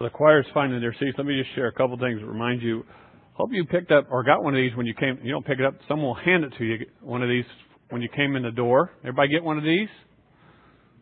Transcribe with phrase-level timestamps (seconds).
[0.00, 1.18] The choir's finding their seats.
[1.18, 2.84] Let me just share a couple things that remind you.
[3.32, 5.18] Hope you picked up or got one of these when you came.
[5.24, 5.74] You don't pick it up.
[5.88, 6.86] Someone will hand it to you.
[7.00, 7.44] One of these
[7.90, 8.92] when you came in the door.
[9.00, 9.88] Everybody get one of these?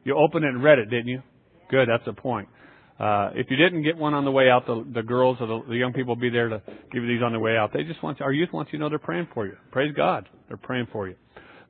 [0.04, 1.22] You opened it and read it, didn't you?
[1.70, 1.90] Good.
[1.90, 2.48] That's the point.
[2.98, 5.60] Uh, if you didn't get one on the way out, the, the girls or the,
[5.68, 7.74] the young people will be there to give you these on the way out.
[7.74, 9.58] They just want you, our youth wants you to know they're praying for you.
[9.72, 10.26] Praise God.
[10.48, 11.16] They're praying for you.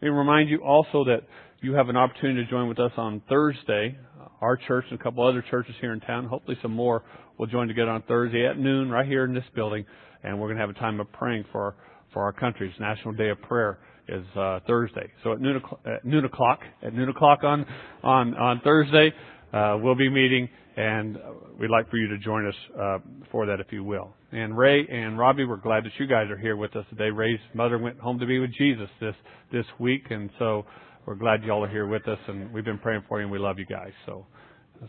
[0.01, 1.23] Let me remind you also that
[1.61, 3.99] you have an opportunity to join with us on Thursday
[4.41, 6.27] our church and a couple other churches here in town.
[6.27, 7.03] Hopefully, some more
[7.39, 9.85] will join together on Thursday at noon right here in this building,
[10.23, 11.75] and we're going to have a time of praying for
[12.13, 13.79] for our country's National Day of Prayer
[14.09, 15.11] is uh, Thursday.
[15.23, 17.67] So at noon, at noon o'clock, at noon o'clock on
[18.03, 19.13] on on Thursday,
[19.53, 21.19] uh, we'll be meeting, and
[21.59, 22.99] we'd like for you to join us uh,
[23.31, 24.15] for that, if you will.
[24.33, 27.11] And Ray and Robbie, we're glad that you guys are here with us today.
[27.11, 29.15] Ray's mother went home to be with Jesus this
[29.53, 30.65] this week, and so
[31.07, 33.39] we're glad y'all are here with us, and we've been praying for you, and we
[33.39, 33.93] love you guys.
[34.07, 34.27] So,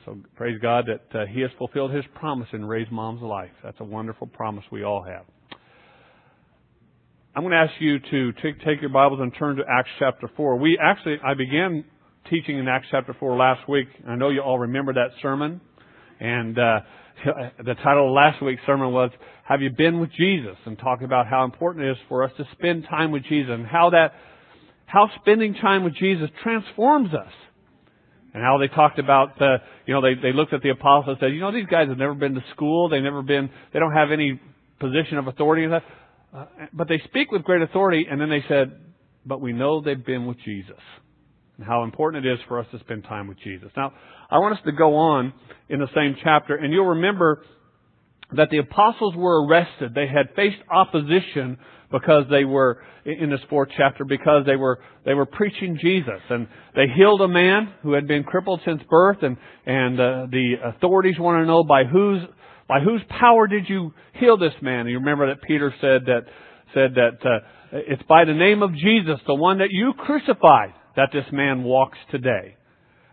[0.04, 3.52] so praise God that uh, He has fulfilled His promise in Ray's mom's life.
[3.64, 5.26] That's a wonderful promise we all have.
[7.36, 10.28] I'm going to ask you to take, take your Bibles and turn to Acts chapter
[10.36, 10.58] 4.
[10.58, 11.86] We actually, I began
[12.32, 13.88] teaching in Acts chapter 4 last week.
[14.08, 15.62] I know you all remember that sermon.
[16.20, 16.80] And uh,
[17.64, 19.12] the title of last week's sermon was,
[19.48, 20.58] Have You Been with Jesus?
[20.66, 23.68] And talking about how important it is for us to spend time with Jesus and
[23.68, 24.14] how that
[24.88, 27.32] how spending time with Jesus transforms us.
[28.34, 31.18] And how they talked about, uh, you know, they, they looked at the apostles and
[31.20, 32.88] said, you know, these guys have never been to school.
[32.88, 34.40] They've never been, they don't have any
[34.80, 35.66] position of authority.
[35.66, 38.06] Uh, but they speak with great authority.
[38.10, 38.80] And then they said,
[39.26, 40.80] but we know they've been with Jesus.
[41.58, 43.72] And how important it is for us to spend time with Jesus.
[43.76, 43.94] Now,
[44.30, 45.34] I want us to go on
[45.68, 46.56] in the same chapter.
[46.56, 47.44] And you'll remember
[48.34, 49.96] that the apostles were arrested.
[49.96, 51.58] They had faced opposition
[51.92, 56.48] because they were in this fourth chapter because they were they were preaching Jesus and
[56.76, 61.16] they healed a man who had been crippled since birth and and uh, the authorities
[61.18, 62.22] want to know by whose
[62.68, 64.82] by whose power did you heal this man?
[64.82, 66.26] And you remember that Peter said that
[66.74, 67.40] said that uh,
[67.72, 71.98] it's by the name of Jesus, the one that you crucified, that this man walks
[72.12, 72.56] today.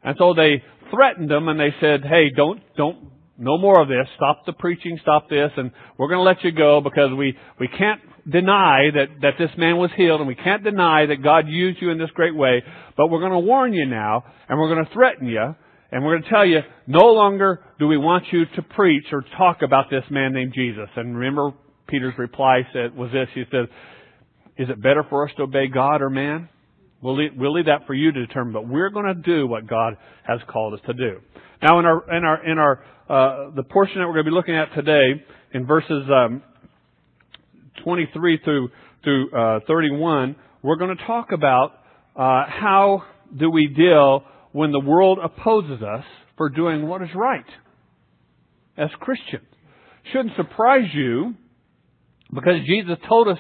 [0.03, 4.07] And so they threatened him and they said, "Hey, don't don't no more of this.
[4.17, 4.99] Stop the preaching.
[5.03, 5.51] Stop this.
[5.57, 9.51] And we're going to let you go because we, we can't deny that, that this
[9.57, 12.63] man was healed and we can't deny that God used you in this great way.
[12.97, 15.55] But we're going to warn you now and we're going to threaten you
[15.93, 19.25] and we're going to tell you no longer do we want you to preach or
[19.37, 20.89] talk about this man named Jesus.
[20.97, 21.53] And remember
[21.87, 23.29] Peter's reply said, was this.
[23.35, 23.67] He said,
[24.57, 26.49] is it better for us to obey God or man?
[27.03, 29.67] We'll leave, we'll leave that for you to determine, but we're going to do what
[29.67, 31.21] God has called us to do.
[31.63, 34.35] Now, in our in our in our uh, the portion that we're going to be
[34.35, 36.43] looking at today, in verses um,
[37.83, 38.69] 23 through
[39.03, 41.73] through uh, 31, we're going to talk about
[42.17, 43.03] uh, how
[43.39, 46.05] do we deal when the world opposes us
[46.37, 47.45] for doing what is right
[48.79, 49.47] as Christians.
[50.13, 51.35] Shouldn't surprise you
[52.33, 53.39] because Jesus told us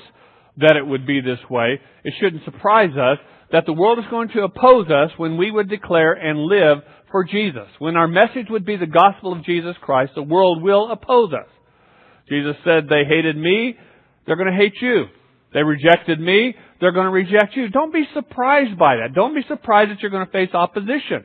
[0.59, 1.81] that it would be this way.
[2.05, 3.19] It shouldn't surprise us
[3.53, 6.79] that the world is going to oppose us when we would declare and live
[7.11, 7.69] for Jesus.
[7.79, 11.49] When our message would be the gospel of Jesus Christ, the world will oppose us.
[12.29, 13.77] Jesus said, they hated me,
[14.27, 15.07] they're going to hate you.
[15.53, 17.69] They rejected me, they're going to reject you.
[17.69, 19.15] Don't be surprised by that.
[19.15, 21.25] Don't be surprised that you're going to face opposition.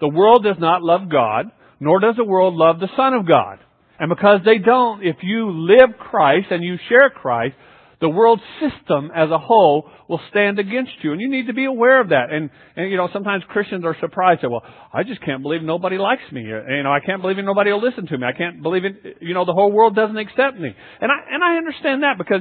[0.00, 1.46] The world does not love God,
[1.80, 3.58] nor does the world love the Son of God.
[3.98, 7.54] And because they don't, if you live Christ and you share Christ,
[8.00, 11.12] the world system as a whole will stand against you.
[11.12, 12.32] And you need to be aware of that.
[12.32, 14.40] And, and you know, sometimes Christians are surprised.
[14.40, 14.62] Say, well,
[14.92, 16.40] I just can't believe nobody likes me.
[16.40, 18.26] You know, I can't believe nobody will listen to me.
[18.26, 20.74] I can't believe it, you know, the whole world doesn't accept me.
[21.00, 22.40] And I, and I understand that because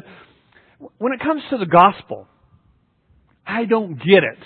[0.98, 2.28] when it comes to the gospel,
[3.46, 4.40] I don't get it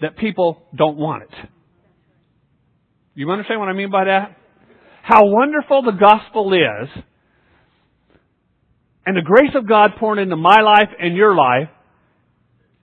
[0.00, 1.48] that people don't want it.
[3.14, 4.36] You understand what I mean by that?
[5.02, 7.02] How wonderful the gospel is
[9.08, 11.70] and the grace of God poured into my life and your life.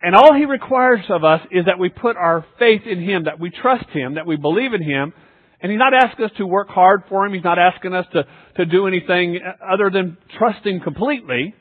[0.02, 3.40] And all He requires of us is that we put our faith in Him, that
[3.40, 5.14] we trust Him, that we believe in Him.
[5.62, 7.34] And He's not asking us to work hard for Him.
[7.36, 8.24] He's not asking us to,
[8.58, 9.38] to do anything
[9.72, 11.54] other than trust Him completely.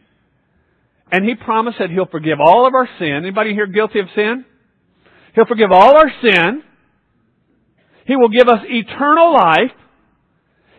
[1.12, 3.16] And He promised that He'll forgive all of our sin.
[3.18, 4.46] Anybody here guilty of sin?
[5.34, 6.62] He'll forgive all our sin.
[8.06, 9.76] He will give us eternal life.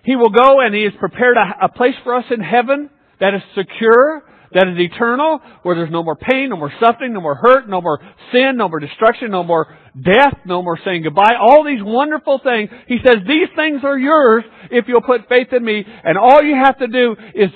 [0.03, 2.89] He will go and He has prepared a, a place for us in heaven
[3.19, 4.23] that is secure,
[4.53, 7.81] that is eternal, where there's no more pain, no more suffering, no more hurt, no
[7.81, 7.99] more
[8.31, 11.35] sin, no more destruction, no more death, no more saying goodbye.
[11.39, 12.69] All these wonderful things.
[12.87, 16.55] He says, these things are yours if you'll put faith in me, and all you
[16.55, 17.49] have to do is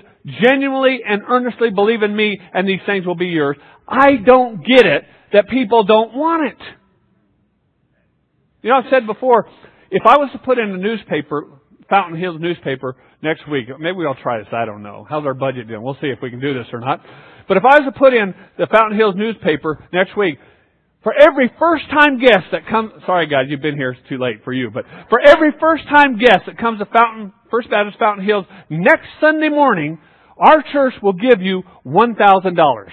[0.43, 3.57] genuinely and earnestly believe in me, and these things will be yours.
[3.87, 5.03] I don't get it
[5.33, 6.57] that people don't want it.
[8.61, 9.47] You know, I've said before,
[9.89, 11.47] if I was to put in a newspaper
[11.89, 14.47] Fountain Hills newspaper next week, maybe we'll try this.
[14.51, 15.05] I don't know.
[15.09, 15.81] How's our budget doing?
[15.81, 17.01] We'll see if we can do this or not.
[17.47, 20.37] But if I was to put in the Fountain Hills newspaper next week,
[21.01, 24.43] for every first time guest that comes, sorry guys, you've been here, it's too late
[24.43, 28.25] for you, but for every first time guest that comes to Fountain, First Baptist Fountain
[28.25, 29.97] Hills next Sunday morning,
[30.37, 32.85] our church will give you $1,000.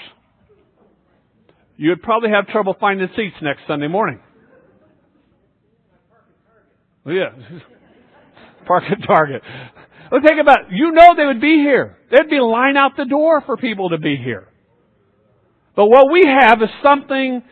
[1.77, 4.21] You would probably have trouble finding seats next Sunday morning.
[7.05, 7.31] Yeah.
[8.67, 9.43] Park at Target.
[10.11, 10.67] Well, think about it.
[10.71, 11.97] You know they would be here.
[12.11, 14.49] There'd be a line out the door for people to be here.
[15.75, 17.43] But what we have is something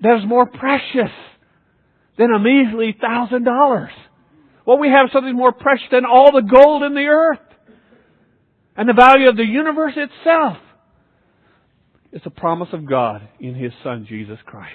[0.00, 1.12] that is more precious
[2.18, 3.90] than a measly thousand dollars.
[4.64, 7.38] What we have is something more precious than all the gold in the earth
[8.76, 10.56] and the value of the universe itself.
[12.12, 14.74] It's a promise of God in His Son, Jesus Christ.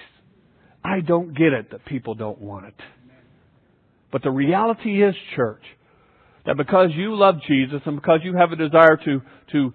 [0.84, 2.76] I don't get it that people don't want it.
[4.12, 5.64] But the reality is, church,
[6.46, 9.22] that because you love Jesus and because you have a desire to,
[9.52, 9.74] to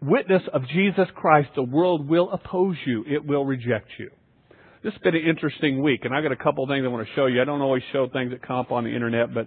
[0.00, 3.04] witness of Jesus Christ, the world will oppose you.
[3.08, 4.10] It will reject you.
[4.82, 7.06] This has been an interesting week, and I've got a couple of things I want
[7.06, 7.40] to show you.
[7.40, 9.46] I don't always show things that come up on the internet, but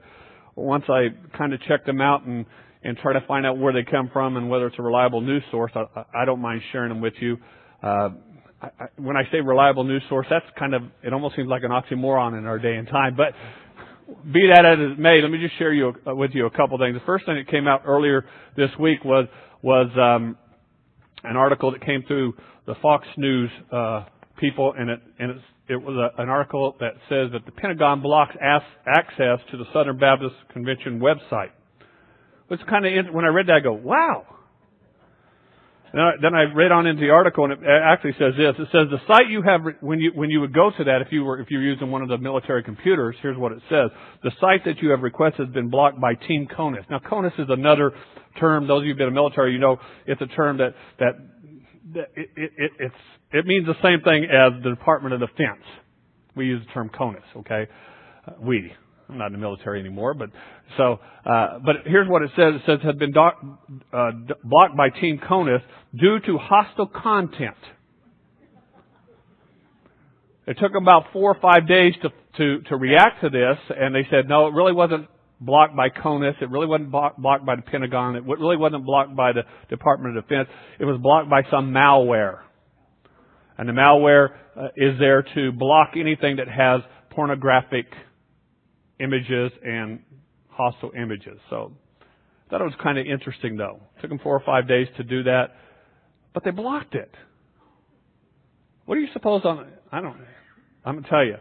[0.56, 1.08] once I
[1.38, 2.46] kind of check them out and,
[2.84, 5.44] and try to find out where they come from and whether it's a reliable news
[5.52, 7.38] source, I, I don't mind sharing them with you.
[7.84, 8.10] Uh,
[8.62, 11.64] I, I, when I say reliable news source, that's kind of, it almost seems like
[11.64, 13.34] an oxymoron in our day and time, but
[14.32, 16.78] be that as it may, let me just share you, uh, with you a couple
[16.78, 16.94] things.
[16.94, 18.26] The first thing that came out earlier
[18.56, 19.28] this week was,
[19.62, 20.38] was, um,
[21.24, 22.34] an article that came through
[22.68, 24.06] the Fox News, uh,
[24.40, 28.02] people, and it and it's, it was a, an article that says that the Pentagon
[28.02, 28.36] blocks
[28.86, 31.50] access to the Southern Baptist Convention website.
[32.50, 34.26] It's kind of when I read that, I go, wow.
[35.96, 38.54] Then I, read on into the article, and it actually says this.
[38.60, 41.08] It says the site you have when you when you would go to that if
[41.12, 43.16] you were if you were using one of the military computers.
[43.22, 46.48] Here's what it says: the site that you have requested has been blocked by Team
[46.54, 46.84] CONUS.
[46.90, 47.94] Now, CONUS is another
[48.42, 48.68] term.
[48.68, 51.14] Those of you who've been in the military, you know it's a term that that,
[51.94, 52.96] that it, it, it, it's
[53.32, 55.64] it means the same thing as the Department of Defense.
[56.36, 57.68] We use the term CONUS, okay?
[58.28, 58.74] Uh, we.
[59.08, 60.32] I'm not in the military anymore, but
[60.78, 62.56] so, uh, but here's what it says.
[62.56, 63.40] It says have been doc,
[63.94, 64.12] uh,
[64.44, 65.62] blocked by Team CONUS
[66.00, 67.56] due to hostile content.
[70.48, 73.96] It took them about four or five days to, to, to react to this, and
[73.96, 75.08] they said, no, it really wasn't
[75.40, 76.36] blocked by CONUS.
[76.42, 78.16] It really wasn't blocked by the Pentagon.
[78.16, 80.48] It really wasn't blocked by the Department of Defense.
[80.80, 82.40] It was blocked by some malware.
[83.58, 87.86] And the malware uh, is there to block anything that has pornographic
[89.00, 90.00] images and
[90.50, 91.40] hostile images.
[91.50, 93.82] So I thought it was kind of interesting though.
[93.98, 95.56] It took them four or five days to do that,
[96.36, 97.10] but they blocked it.
[98.86, 100.18] What do you suppose on, I don't,
[100.84, 101.38] I'm going to tell you.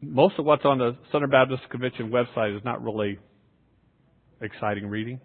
[0.00, 3.18] Most of what's on the Southern Baptist Convention website is not really
[4.40, 5.20] exciting reading.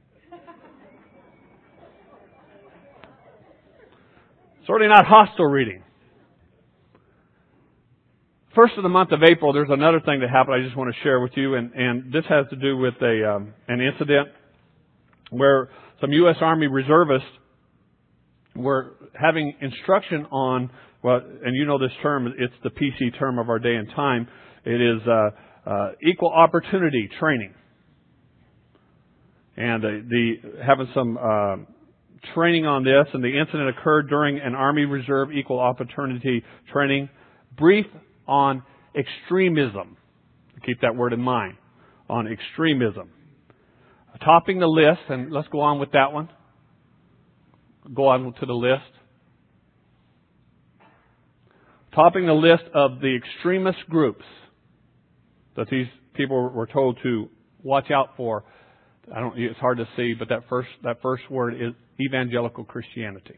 [4.67, 5.83] Certainly not hostile reading.
[8.55, 11.01] First of the month of April, there's another thing that happened I just want to
[11.01, 14.29] share with you, and, and this has to do with a um, an incident
[15.31, 15.69] where
[16.03, 16.35] some U.S.
[16.41, 17.29] Army reservists
[18.57, 20.69] were having instruction on
[21.01, 24.27] well, and you know this term, it's the PC term of our day and time.
[24.65, 27.53] It is uh, uh, equal opportunity training,
[29.55, 30.33] and uh, the
[30.65, 31.55] having some uh,
[32.33, 37.09] training on this, and the incident occurred during an Army Reserve equal opportunity training.
[37.57, 37.85] Brief
[38.27, 39.95] on extremism.
[40.65, 41.55] Keep that word in mind.
[42.09, 43.09] On extremism.
[44.21, 46.29] Topping the list, and let's go on with that one.
[47.93, 48.81] Go on to the list.
[51.93, 54.25] Topping the list of the extremist groups
[55.55, 57.29] that these people were told to
[57.61, 58.43] watch out for.
[59.13, 59.37] I don't.
[59.37, 63.35] It's hard to see, but that first that first word is evangelical Christianity.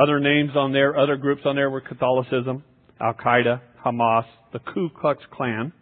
[0.00, 2.62] Other names on there, other groups on there were Catholicism,
[3.00, 5.72] Al Qaeda, Hamas, the Ku Klux Klan,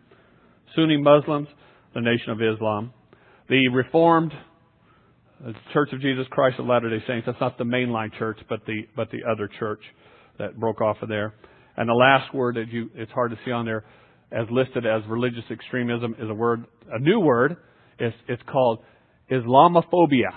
[0.74, 1.48] Sunni Muslims,
[1.94, 2.92] the Nation of Islam,
[3.48, 4.32] the Reformed
[5.40, 7.26] the Church of Jesus Christ of Latter-day Saints.
[7.26, 9.80] That's not the mainline church, but the but the other church
[10.38, 11.34] that broke off of there.
[11.76, 13.84] And the last word that you it's hard to see on there,
[14.32, 17.56] as listed as religious extremism, is a word, a new word.
[17.98, 18.80] It's it's called
[19.30, 20.32] Islamophobia.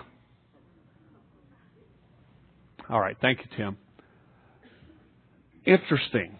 [2.89, 3.17] All right.
[3.21, 3.77] Thank you, Tim.
[5.65, 6.37] Interesting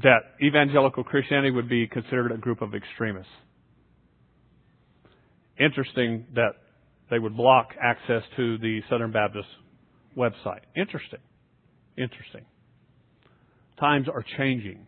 [0.00, 3.30] that evangelical Christianity would be considered a group of extremists.
[5.60, 6.52] Interesting that
[7.10, 9.48] they would block access to the Southern Baptist
[10.16, 10.62] website.
[10.74, 11.18] Interesting.
[11.98, 12.46] Interesting.
[13.78, 14.86] Times are changing.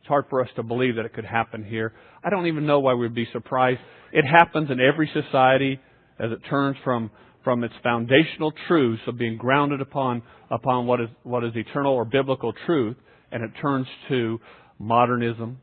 [0.00, 1.92] It's hard for us to believe that it could happen here.
[2.22, 3.80] I don't even know why we'd be surprised.
[4.12, 5.80] It happens in every society
[6.20, 7.10] as it turns from,
[7.42, 12.04] from its foundational truths of being grounded upon, upon what is, what is eternal or
[12.04, 12.96] biblical truth,
[13.32, 14.38] and it turns to
[14.78, 15.58] modernism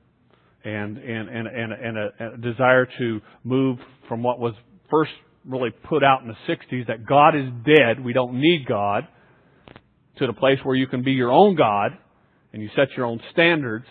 [0.63, 3.77] and, and, and, and, and a, a desire to move
[4.07, 4.53] from what was
[4.89, 5.11] first
[5.45, 9.07] really put out in the 60s that God is dead, we don't need God,
[10.17, 11.91] to the place where you can be your own God
[12.53, 13.85] and you set your own standards.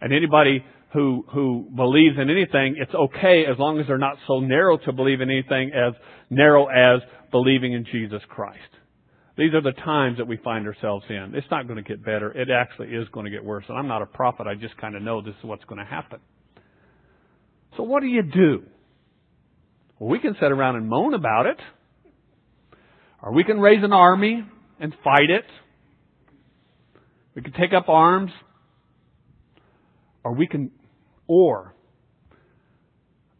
[0.00, 4.40] And anybody who, who believes in anything, it's okay as long as they're not so
[4.40, 5.94] narrow to believe in anything as
[6.30, 7.00] narrow as
[7.30, 8.58] believing in Jesus Christ.
[9.36, 11.32] These are the times that we find ourselves in.
[11.34, 12.30] It's not going to get better.
[12.32, 13.64] It actually is going to get worse.
[13.68, 14.46] And I'm not a prophet.
[14.46, 16.20] I just kind of know this is what's going to happen.
[17.76, 18.62] So what do you do?
[19.98, 21.58] Well, we can sit around and moan about it.
[23.22, 24.42] Or we can raise an army
[24.80, 25.44] and fight it.
[27.34, 28.30] We can take up arms.
[30.24, 30.70] Or we can,
[31.28, 31.74] or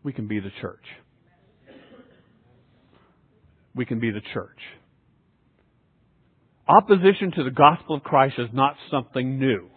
[0.02, 0.84] we can be the church.
[3.74, 4.58] We can be the church.
[6.68, 9.68] Opposition to the gospel of Christ is not something new.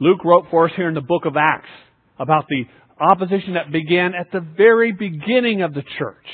[0.00, 1.68] Luke wrote for us here in the book of Acts
[2.18, 2.64] about the
[3.00, 6.26] opposition that began at the very beginning of the church.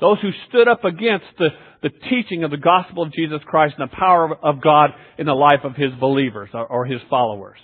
[0.00, 1.48] Those who stood up against the,
[1.82, 5.34] the teaching of the gospel of Jesus Christ and the power of God in the
[5.34, 7.58] life of His believers or, or His followers.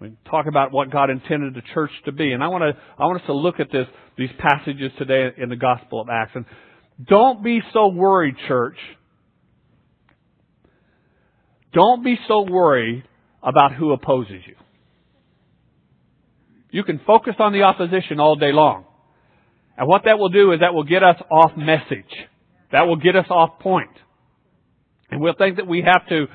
[0.00, 2.32] We talk about what God intended the church to be.
[2.32, 3.86] And I want to, I want us to look at this,
[4.18, 6.32] these passages today in the Gospel of Acts.
[6.34, 6.44] And
[7.02, 8.76] don't be so worried, church.
[11.72, 13.04] Don't be so worried
[13.42, 14.54] about who opposes you.
[16.70, 18.84] You can focus on the opposition all day long.
[19.76, 22.12] And what that will do is that will get us off message.
[22.72, 23.90] That will get us off point.
[25.10, 26.26] And we'll think that we have to,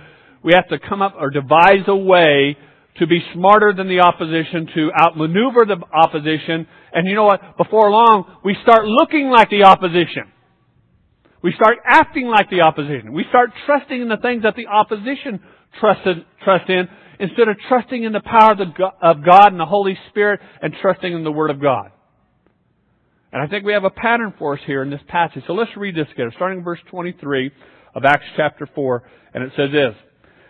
[0.43, 2.57] we have to come up or devise a way
[2.99, 6.67] to be smarter than the opposition, to outmaneuver the opposition.
[6.93, 7.57] And you know what?
[7.57, 10.31] Before long, we start looking like the opposition.
[11.43, 13.13] We start acting like the opposition.
[13.13, 15.39] We start trusting in the things that the opposition
[15.79, 16.87] trusted, trust in
[17.19, 18.55] instead of trusting in the power
[19.01, 21.91] of God and the Holy Spirit and trusting in the Word of God.
[23.31, 25.43] And I think we have a pattern for us here in this passage.
[25.47, 27.51] So let's read this together, starting in verse 23
[27.93, 29.03] of Acts chapter 4,
[29.33, 29.93] and it says this.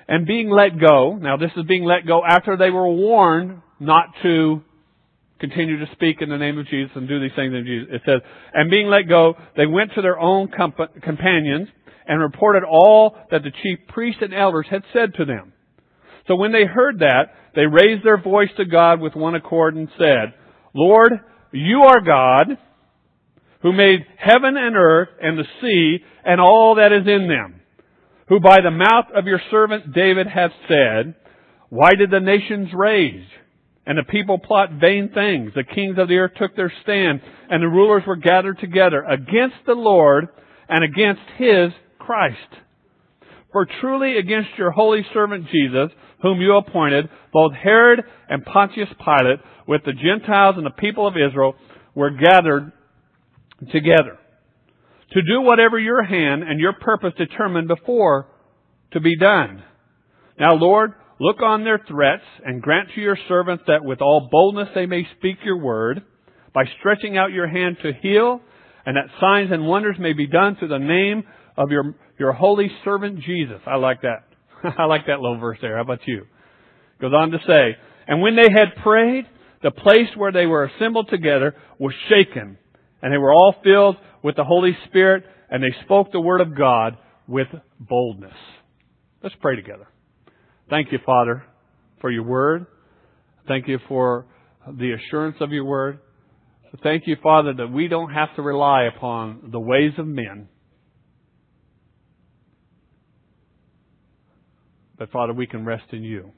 [0.07, 4.05] And being let go, now this is being let go after they were warned not
[4.23, 4.61] to
[5.39, 7.87] continue to speak in the name of Jesus and do these things in Jesus.
[7.91, 8.21] It says,
[8.53, 11.67] and being let go, they went to their own comp- companions
[12.07, 15.53] and reported all that the chief priests and elders had said to them.
[16.27, 19.89] So when they heard that, they raised their voice to God with one accord and
[19.97, 20.33] said,
[20.73, 21.13] Lord,
[21.51, 22.57] you are God,
[23.61, 27.61] who made heaven and earth and the sea and all that is in them,
[28.29, 31.15] who by the mouth of your servant David hath said,
[31.69, 33.27] Why did the nations rage?
[33.87, 35.53] And the people plot vain things.
[35.55, 39.55] The kings of the earth took their stand, and the rulers were gathered together against
[39.65, 40.27] the Lord
[40.67, 42.37] and against his Christ.
[43.53, 45.89] For truly against your holy servant Jesus,
[46.21, 51.13] whom you appointed, both Herod and Pontius Pilate, with the Gentiles and the people of
[51.15, 51.55] Israel,
[51.95, 52.73] were gathered
[53.71, 54.17] together
[55.11, 58.27] to do whatever your hand and your purpose determined before
[58.91, 59.63] to be done.
[60.39, 64.69] Now, Lord, look on their threats and grant to your servants that with all boldness
[64.75, 66.03] they may speak your word
[66.53, 68.41] by stretching out your hand to heal
[68.85, 71.23] and that signs and wonders may be done through the name
[71.57, 73.59] of your, your holy servant Jesus.
[73.65, 74.23] I like that.
[74.77, 75.75] I like that little verse there.
[75.75, 76.25] How about you?
[77.01, 77.75] Goes on to say,
[78.07, 79.25] and when they had prayed,
[79.61, 82.57] the place where they were assembled together was shaken,
[83.01, 86.57] and they were all filled with the Holy Spirit, and they spoke the word of
[86.57, 86.97] God
[87.27, 87.47] with
[87.79, 88.33] boldness.
[89.21, 89.87] Let's pray together.
[90.69, 91.43] Thank you, Father,
[92.01, 92.65] for your word.
[93.47, 94.25] Thank you for
[94.67, 95.99] the assurance of your word.
[96.83, 100.49] Thank you, Father, that we don't have to rely upon the ways of men
[104.97, 106.31] But Father, we can rest in you.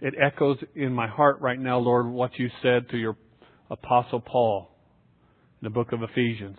[0.00, 3.16] It echoes in my heart right now, Lord, what you said to your
[3.70, 4.74] apostle Paul
[5.60, 6.58] in the book of Ephesians,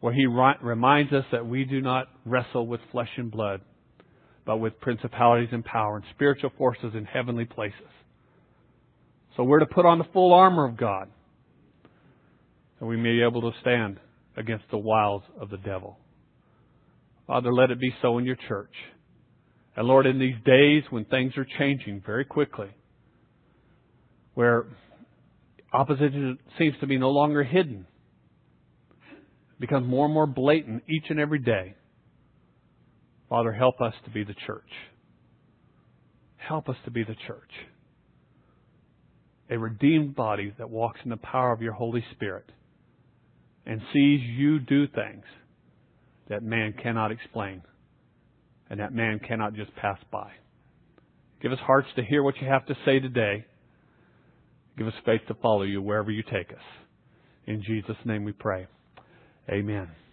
[0.00, 3.62] where he reminds us that we do not wrestle with flesh and blood,
[4.46, 7.78] but with principalities and power and spiritual forces in heavenly places.
[9.36, 11.08] So we're to put on the full armor of God,
[12.78, 13.98] that we may be able to stand
[14.36, 15.98] against the wiles of the devil.
[17.26, 18.72] Father, let it be so in your church.
[19.76, 22.68] And Lord, in these days when things are changing very quickly,
[24.34, 24.66] where
[25.72, 27.86] opposition seems to be no longer hidden,
[29.58, 31.74] becomes more and more blatant each and every day.
[33.28, 34.70] Father, help us to be the church.
[36.36, 37.50] Help us to be the church.
[39.50, 42.50] A redeemed body that walks in the power of your Holy Spirit
[43.66, 45.24] and sees you do things
[46.28, 47.62] that man cannot explain
[48.70, 50.30] and that man cannot just pass by.
[51.42, 53.44] Give us hearts to hear what you have to say today.
[54.78, 56.64] Give us faith to follow you wherever you take us.
[57.46, 58.66] In Jesus' name we pray.
[59.50, 60.03] Amen.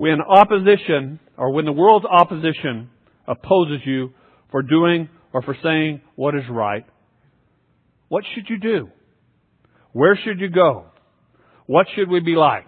[0.00, 2.88] When opposition, or when the world's opposition
[3.28, 4.14] opposes you
[4.50, 6.86] for doing or for saying what is right,
[8.08, 8.88] what should you do?
[9.92, 10.86] Where should you go?
[11.66, 12.64] What should we be like?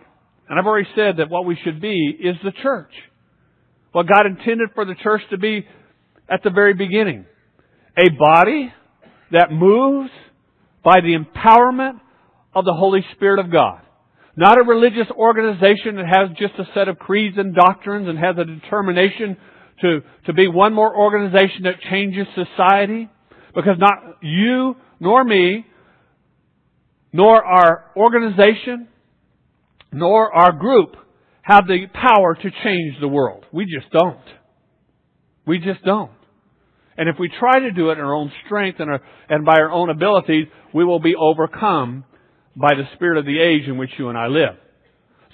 [0.47, 2.93] And I've already said that what we should be is the church.
[3.93, 5.67] What God intended for the church to be
[6.29, 7.25] at the very beginning.
[7.97, 8.75] A body
[9.31, 10.11] that moves
[10.85, 11.99] by the empowerment
[12.55, 13.81] of the Holy Spirit of God.
[14.37, 18.37] Not a religious organization that has just a set of creeds and doctrines and has
[18.39, 19.37] a determination
[19.83, 23.11] to, to be one more organization that changes society.
[23.55, 25.67] Because not you, nor me,
[27.13, 28.89] nor our organization,
[29.93, 30.97] nor our group
[31.43, 33.45] have the power to change the world.
[33.53, 34.17] We just don't.
[35.47, 36.13] We just don't.
[36.97, 39.59] And if we try to do it in our own strength and, our, and by
[39.59, 42.05] our own abilities, we will be overcome
[42.57, 44.57] by the spirit of the age in which you and I live.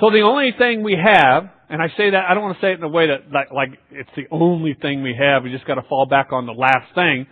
[0.01, 2.73] So the only thing we have, and I say that, I don't want to say
[2.73, 5.67] it in a way that like, like it's the only thing we have, we just
[5.67, 7.27] got to fall back on the last thing.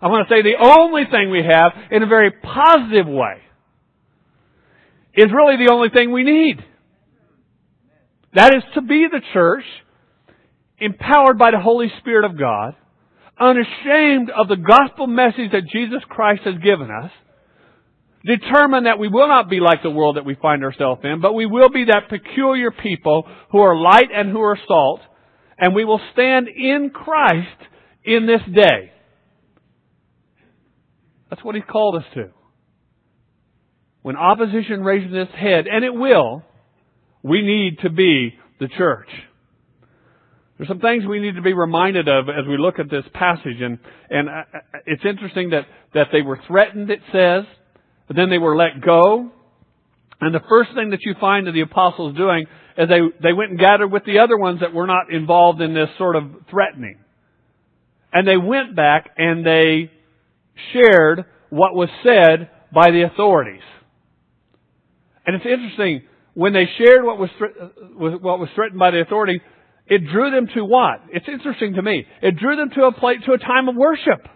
[0.00, 3.42] I want to say the only thing we have in a very positive way
[5.14, 6.56] is really the only thing we need.
[8.34, 9.64] That is to be the church,
[10.78, 12.74] empowered by the Holy Spirit of God,
[13.38, 17.10] unashamed of the gospel message that Jesus Christ has given us,
[18.26, 21.32] determined that we will not be like the world that we find ourselves in, but
[21.32, 25.00] we will be that peculiar people who are light and who are salt,
[25.58, 27.60] and we will stand in Christ
[28.04, 28.92] in this day.
[31.30, 32.30] That's what He's called us to.
[34.02, 36.42] When opposition raises its head, and it will,
[37.22, 39.08] we need to be the church.
[40.56, 43.60] There's some things we need to be reminded of as we look at this passage,
[43.60, 46.88] and and uh, uh, it's interesting that that they were threatened.
[46.90, 47.44] It says,
[48.06, 49.30] but then they were let go.
[50.20, 52.46] And the first thing that you find the apostles doing
[52.78, 55.74] is they they went and gathered with the other ones that were not involved in
[55.74, 56.98] this sort of threatening,
[58.12, 59.90] and they went back and they
[60.72, 63.62] shared what was said by the authorities.
[65.26, 66.02] And it's interesting
[66.34, 69.40] when they shared what was uh, what was threatened by the authorities
[69.86, 71.02] it drew them to what?
[71.12, 72.04] It's interesting to me.
[72.20, 74.26] It drew them to a place, to a time of worship.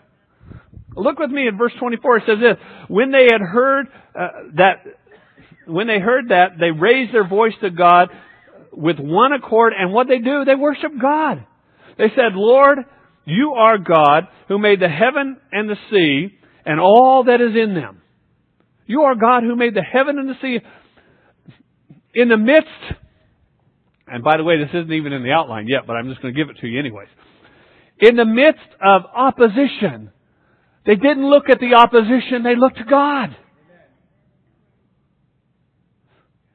[0.96, 2.16] Look with me in verse 24.
[2.18, 2.56] It says this:
[2.88, 4.84] When they had heard uh, that,
[5.66, 8.08] when they heard that, they raised their voice to God
[8.72, 11.46] with one accord, and what they do, they worship God.
[11.98, 12.78] They said, "Lord,
[13.24, 17.74] you are God who made the heaven and the sea and all that is in
[17.74, 18.02] them.
[18.86, 20.58] You are God who made the heaven and the sea.
[22.12, 22.68] In the midst
[24.10, 26.34] and by the way, this isn't even in the outline yet, but I'm just going
[26.34, 27.06] to give it to you anyways.
[28.00, 30.10] In the midst of opposition,
[30.86, 33.36] they didn't look at the opposition, they looked to God.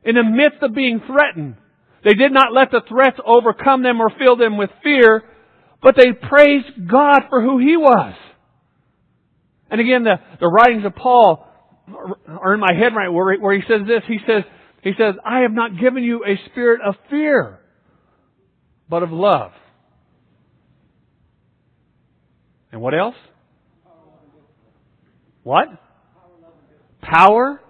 [0.03, 1.55] In the midst of being threatened,
[2.03, 5.23] they did not let the threats overcome them or fill them with fear,
[5.81, 8.15] but they praised God for who He was.
[9.69, 11.47] And again, the, the writings of Paul
[12.27, 14.01] are in my head right where, where he says this.
[14.07, 14.43] He says,
[14.83, 17.59] he says, I have not given you a spirit of fear,
[18.89, 19.51] but of love.
[22.71, 23.15] And what else?
[25.45, 25.67] What?
[27.01, 27.61] Power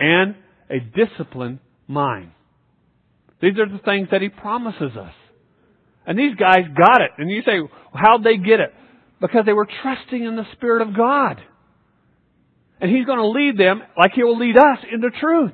[0.00, 0.34] and
[0.68, 2.32] a disciplined mind.
[3.40, 5.14] These are the things that he promises us.
[6.04, 7.12] And these guys got it.
[7.18, 7.60] And you say,
[7.94, 8.74] how'd they get it?
[9.20, 11.40] Because they were trusting in the Spirit of God.
[12.80, 15.52] And he's going to lead them like he will lead us into truth.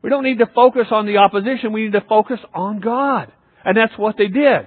[0.00, 1.74] We don't need to focus on the opposition.
[1.74, 3.30] We need to focus on God.
[3.66, 4.66] And that's what they did.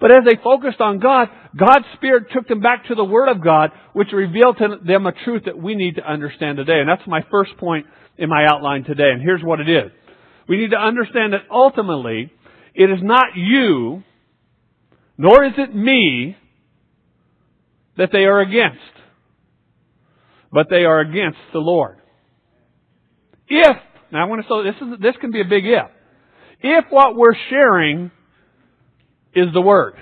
[0.00, 3.42] But as they focused on God, God's Spirit took them back to the Word of
[3.42, 6.80] God, which revealed to them a truth that we need to understand today.
[6.80, 7.86] And that's my first point
[8.18, 9.10] in my outline today.
[9.10, 9.90] And here's what it is.
[10.48, 12.30] We need to understand that ultimately,
[12.74, 14.02] it is not you,
[15.16, 16.36] nor is it me,
[17.96, 18.78] that they are against.
[20.52, 21.96] But they are against the Lord.
[23.48, 23.76] If
[24.12, 25.90] now I want to say this is this can be a big if.
[26.60, 28.10] If what we're sharing
[29.36, 29.94] is the word.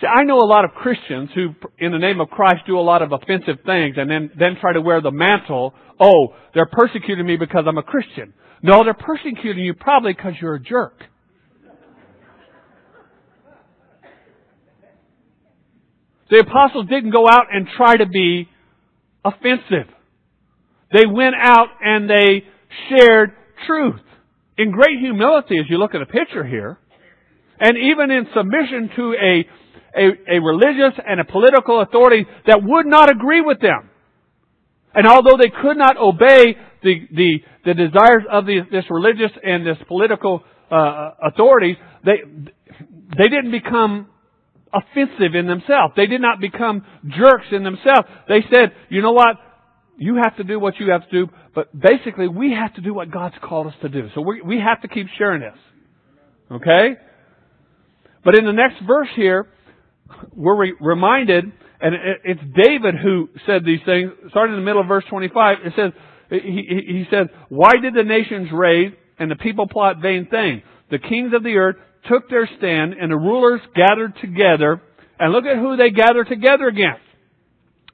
[0.00, 2.80] See, I know a lot of Christians who, in the name of Christ, do a
[2.80, 5.74] lot of offensive things and then, then try to wear the mantle.
[6.00, 8.32] Oh, they're persecuting me because I'm a Christian.
[8.62, 11.04] No, they're persecuting you probably because you're a jerk.
[16.30, 18.48] The apostles didn't go out and try to be
[19.24, 19.92] offensive.
[20.92, 22.44] They went out and they
[22.88, 23.32] shared
[23.66, 24.00] truth.
[24.56, 26.78] In great humility as you look at a picture here,
[27.64, 29.34] and even in submission to a,
[29.96, 33.88] a, a religious and a political authority that would not agree with them.
[34.92, 39.66] And although they could not obey the, the, the desires of the, this religious and
[39.66, 42.18] this political uh, authority, they,
[43.16, 44.08] they didn't become
[44.70, 45.94] offensive in themselves.
[45.96, 48.06] They did not become jerks in themselves.
[48.28, 49.36] They said, you know what?
[49.96, 52.92] You have to do what you have to do, but basically we have to do
[52.92, 54.08] what God's called us to do.
[54.14, 55.58] So we, we have to keep sharing this.
[56.50, 57.00] Okay?
[58.24, 59.46] But in the next verse here,
[60.32, 61.44] we're re- reminded,
[61.80, 65.72] and it's David who said these things, starting in the middle of verse 25, it
[65.76, 65.92] says,
[66.30, 70.62] he, he said, Why did the nations rage and the people plot vain things?
[70.90, 71.76] The kings of the earth
[72.08, 74.82] took their stand and the rulers gathered together,
[75.18, 77.02] and look at who they gathered together against.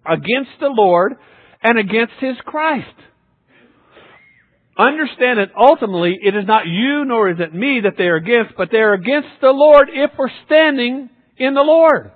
[0.06, 1.14] Against the Lord
[1.62, 2.86] and against His Christ.
[4.80, 8.56] Understand that ultimately it is not you nor is it me that they are against,
[8.56, 12.12] but they are against the Lord if we're standing in the Lord.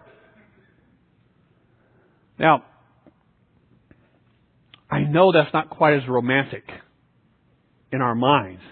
[2.39, 2.65] Now,
[4.91, 6.65] I know that's not quite as romantic
[7.93, 8.63] in our minds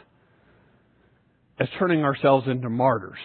[1.60, 3.18] as turning ourselves into martyrs.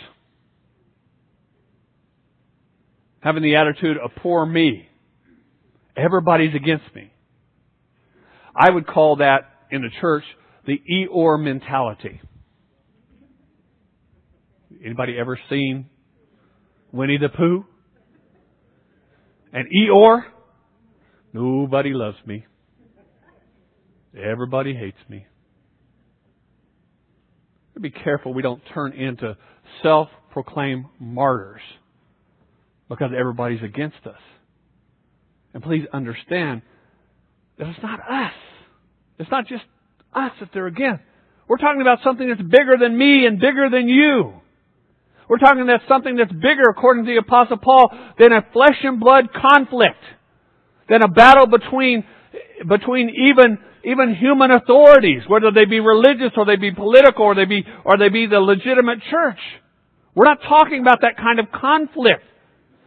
[3.21, 4.89] Having the attitude of poor me.
[5.95, 7.13] Everybody's against me.
[8.53, 10.25] I would call that in the church
[10.67, 12.21] the Eeyore mentality.
[14.83, 15.87] Anybody ever seen
[16.91, 17.65] Winnie the Pooh?
[19.53, 20.23] And Eeyore?
[21.33, 22.45] Nobody loves me.
[24.15, 25.25] Everybody hates me.
[27.79, 29.37] Be careful we don't turn into
[29.83, 31.61] self-proclaimed martyrs
[32.89, 34.19] because everybody's against us.
[35.53, 36.63] And please understand
[37.59, 38.33] that it's not us.
[39.19, 39.63] It's not just
[40.13, 40.99] us sit there again.
[41.47, 44.33] We're talking about something that's bigger than me and bigger than you.
[45.29, 48.99] We're talking about something that's bigger, according to the Apostle Paul, than a flesh and
[48.99, 49.99] blood conflict,
[50.89, 52.03] than a battle between,
[52.67, 57.45] between even, even human authorities, whether they be religious or they be political or they
[57.45, 59.39] be, or they be the legitimate church.
[60.15, 62.23] We're not talking about that kind of conflict.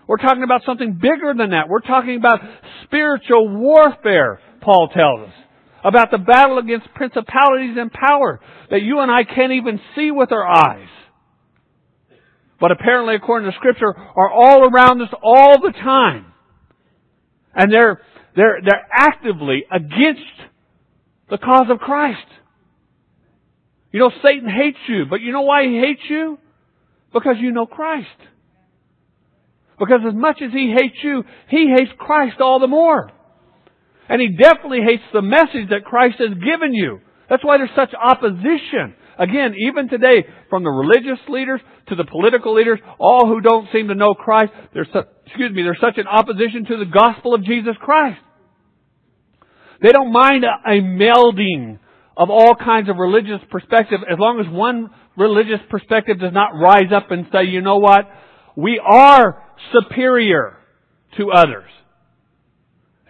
[0.07, 1.69] We're talking about something bigger than that.
[1.69, 2.41] We're talking about
[2.85, 5.35] spiritual warfare, Paul tells us
[5.85, 8.41] about the battle against principalities and power
[8.71, 10.89] that you and I can't even see with our eyes.
[12.61, 16.27] But apparently, according to Scripture, are all around us all the time.
[17.55, 18.01] And they're,
[18.37, 20.21] they're, they're actively against
[21.31, 22.19] the cause of Christ.
[23.93, 26.39] You know, Satan hates you, but you know why he hates you?
[27.13, 28.07] Because you know Christ.
[29.79, 33.11] Because as much as he hates you, he hates Christ all the more.
[34.11, 36.99] And he definitely hates the message that Christ has given you.
[37.31, 38.99] That's why there's such opposition.
[39.17, 43.87] Again, even today, from the religious leaders to the political leaders, all who don't seem
[43.87, 47.45] to know Christ, there's su- excuse me, there's such an opposition to the gospel of
[47.45, 48.19] Jesus Christ.
[49.81, 51.79] They don't mind a, a melding
[52.17, 56.91] of all kinds of religious perspective as long as one religious perspective does not rise
[56.93, 58.11] up and say, you know what?
[58.57, 59.41] We are
[59.73, 60.57] superior
[61.17, 61.71] to others.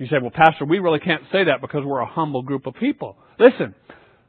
[0.00, 2.72] You say, well, Pastor, we really can't say that because we're a humble group of
[2.74, 3.18] people.
[3.38, 3.74] Listen,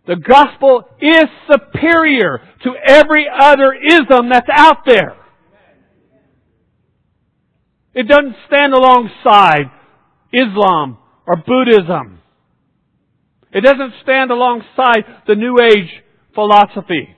[0.05, 5.15] the gospel is superior to every other ism that's out there.
[7.93, 9.71] It doesn't stand alongside
[10.33, 12.19] Islam or Buddhism.
[13.53, 15.89] It doesn't stand alongside the New Age
[16.35, 17.15] philosophy.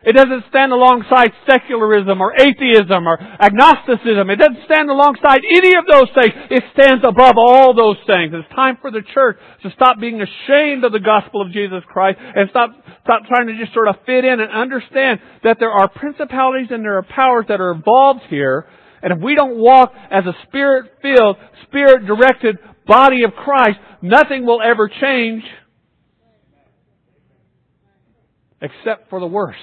[0.00, 4.30] It doesn't stand alongside secularism or atheism or agnosticism.
[4.30, 6.34] It doesn't stand alongside any of those things.
[6.50, 8.32] It stands above all those things.
[8.32, 12.18] It's time for the church to stop being ashamed of the gospel of Jesus Christ
[12.20, 12.70] and stop,
[13.02, 16.84] stop trying to just sort of fit in and understand that there are principalities and
[16.84, 18.66] there are powers that are involved here.
[19.02, 22.56] And if we don't walk as a spirit-filled, spirit-directed
[22.86, 25.42] body of Christ, nothing will ever change
[28.62, 29.58] except for the worst.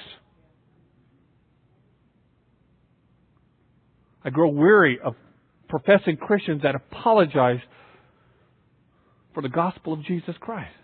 [4.26, 5.14] I grow weary of
[5.68, 7.60] professing Christians that apologize
[9.32, 10.74] for the gospel of Jesus Christ.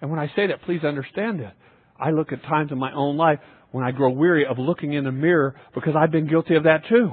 [0.00, 1.56] And when I say that, please understand that.
[2.00, 3.38] I look at times in my own life
[3.70, 6.88] when I grow weary of looking in the mirror because I've been guilty of that
[6.88, 7.12] too.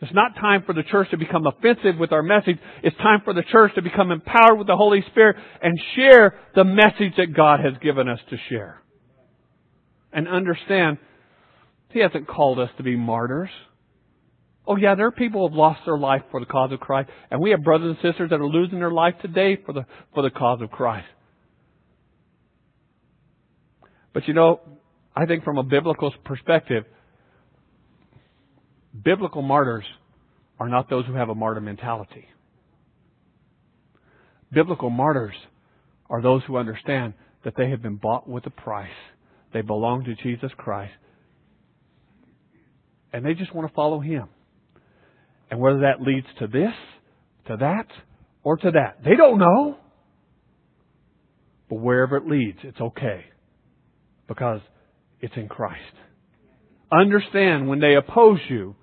[0.00, 2.56] It's not time for the church to become offensive with our message.
[2.82, 6.64] It's time for the church to become empowered with the Holy Spirit and share the
[6.64, 8.82] message that God has given us to share.
[10.12, 10.98] And understand
[11.94, 13.50] he hasn't called us to be martyrs.
[14.66, 17.08] Oh yeah, there are people who have lost their life for the cause of Christ,
[17.30, 20.22] and we have brothers and sisters that are losing their life today for the for
[20.22, 21.06] the cause of Christ.
[24.12, 24.60] But you know,
[25.14, 26.84] I think from a biblical perspective,
[29.04, 29.84] biblical martyrs
[30.58, 32.26] are not those who have a martyr mentality.
[34.52, 35.34] Biblical martyrs
[36.08, 38.88] are those who understand that they have been bought with a price.
[39.52, 40.92] They belong to Jesus Christ.
[43.14, 44.28] And they just want to follow Him.
[45.48, 46.74] And whether that leads to this,
[47.46, 47.86] to that,
[48.42, 49.76] or to that, they don't know.
[51.70, 53.26] But wherever it leads, it's okay.
[54.26, 54.60] Because
[55.20, 55.80] it's in Christ.
[56.90, 58.74] Understand when they oppose you,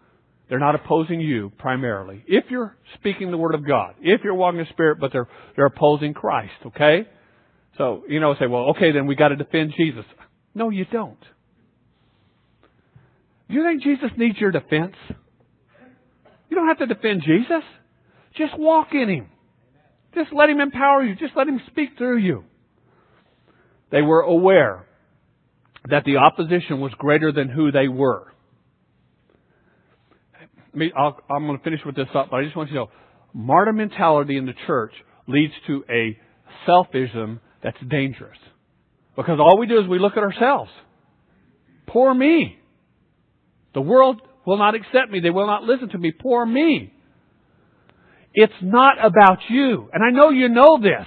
[0.47, 2.23] they're not opposing you primarily.
[2.25, 5.65] If you're speaking the Word of God, if you're walking in Spirit, but they're, they're
[5.65, 7.05] opposing Christ, okay?
[7.77, 10.05] So, you know, say, well, okay, then we got to defend Jesus.
[10.55, 11.19] No, you don't.
[13.51, 14.95] Do you think Jesus needs your defense?
[16.49, 17.63] You don't have to defend Jesus.
[18.37, 19.29] Just walk in Him.
[20.15, 21.15] Just let Him empower you.
[21.15, 22.45] Just let Him speak through you.
[23.91, 24.85] They were aware
[25.89, 28.31] that the opposition was greater than who they were.
[30.73, 32.91] i am going to finish with this up, but I just want you to know,
[33.33, 34.93] martyr mentality in the church
[35.27, 36.17] leads to a
[36.65, 38.37] selfism that's dangerous.
[39.17, 40.71] Because all we do is we look at ourselves.
[41.87, 42.60] Poor me.
[43.73, 45.19] The world will not accept me.
[45.19, 46.11] They will not listen to me.
[46.11, 46.93] Poor me.
[48.33, 49.89] It's not about you.
[49.91, 51.05] And I know you know this.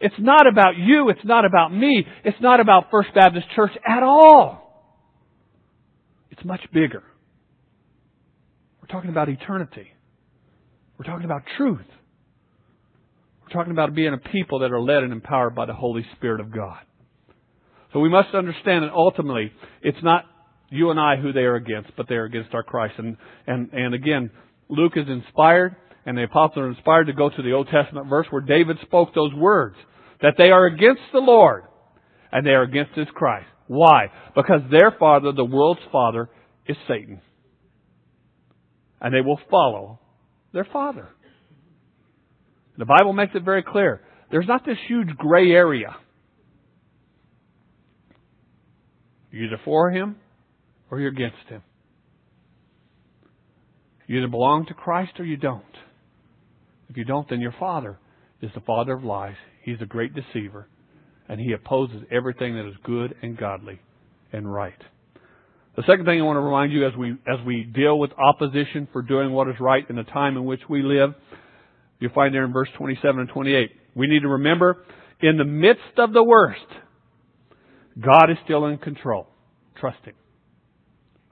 [0.00, 1.08] It's not about you.
[1.08, 2.06] It's not about me.
[2.24, 4.60] It's not about First Baptist Church at all.
[6.30, 7.02] It's much bigger.
[8.82, 9.88] We're talking about eternity.
[10.98, 11.86] We're talking about truth.
[13.42, 16.40] We're talking about being a people that are led and empowered by the Holy Spirit
[16.40, 16.80] of God.
[17.92, 20.24] So we must understand that ultimately it's not
[20.70, 22.94] you and I who they are against, but they are against our Christ.
[22.98, 24.30] And, and, and again,
[24.68, 28.26] Luke is inspired and the apostles are inspired to go to the Old Testament verse
[28.30, 29.76] where David spoke those words.
[30.22, 31.64] That they are against the Lord
[32.32, 33.46] and they are against His Christ.
[33.66, 34.06] Why?
[34.34, 36.28] Because their father, the world's father,
[36.66, 37.20] is Satan.
[39.00, 40.00] And they will follow
[40.52, 41.08] their father.
[42.76, 44.00] The Bible makes it very clear.
[44.30, 45.96] There's not this huge gray area.
[49.30, 50.16] You're either for him
[50.94, 51.60] or you're against him.
[54.06, 55.64] You either belong to Christ or you don't.
[56.88, 57.98] If you don't, then your father
[58.40, 59.34] is the father of lies.
[59.64, 60.68] He's a great deceiver,
[61.28, 63.80] and he opposes everything that is good and godly
[64.32, 64.78] and right.
[65.76, 68.86] The second thing I want to remind you as we as we deal with opposition
[68.92, 71.10] for doing what is right in the time in which we live,
[71.98, 73.70] you'll find there in verse 27 and 28.
[73.96, 74.84] We need to remember
[75.20, 76.60] in the midst of the worst,
[78.00, 79.26] God is still in control.
[79.80, 80.14] Trust Him.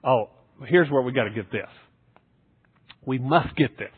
[0.05, 0.31] Oh,
[0.67, 1.69] here's where we got to get this.
[3.05, 3.91] We must get this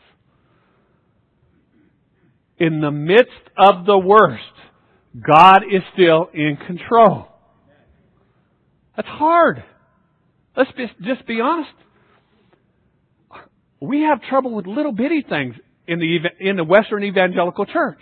[2.57, 4.43] in the midst of the worst,
[5.27, 7.27] God is still in control.
[8.95, 9.63] That's hard.
[10.55, 11.71] Let's be, just be honest.
[13.81, 15.55] We have trouble with little bitty things
[15.87, 17.99] in the in the Western Evangelical Church.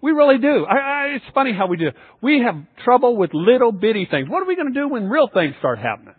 [0.00, 0.64] We really do.
[0.64, 1.90] I, I, it's funny how we do.
[2.22, 4.28] We have trouble with little bitty things.
[4.28, 6.14] What are we going to do when real things start happening?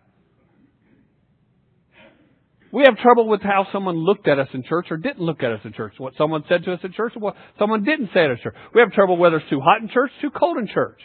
[2.78, 5.52] We have trouble with how someone looked at us in church or didn't look at
[5.52, 5.94] us in church.
[5.98, 8.54] What someone said to us in church or what someone didn't say at church.
[8.76, 11.00] We have trouble whether it's too hot in church, too cold in church.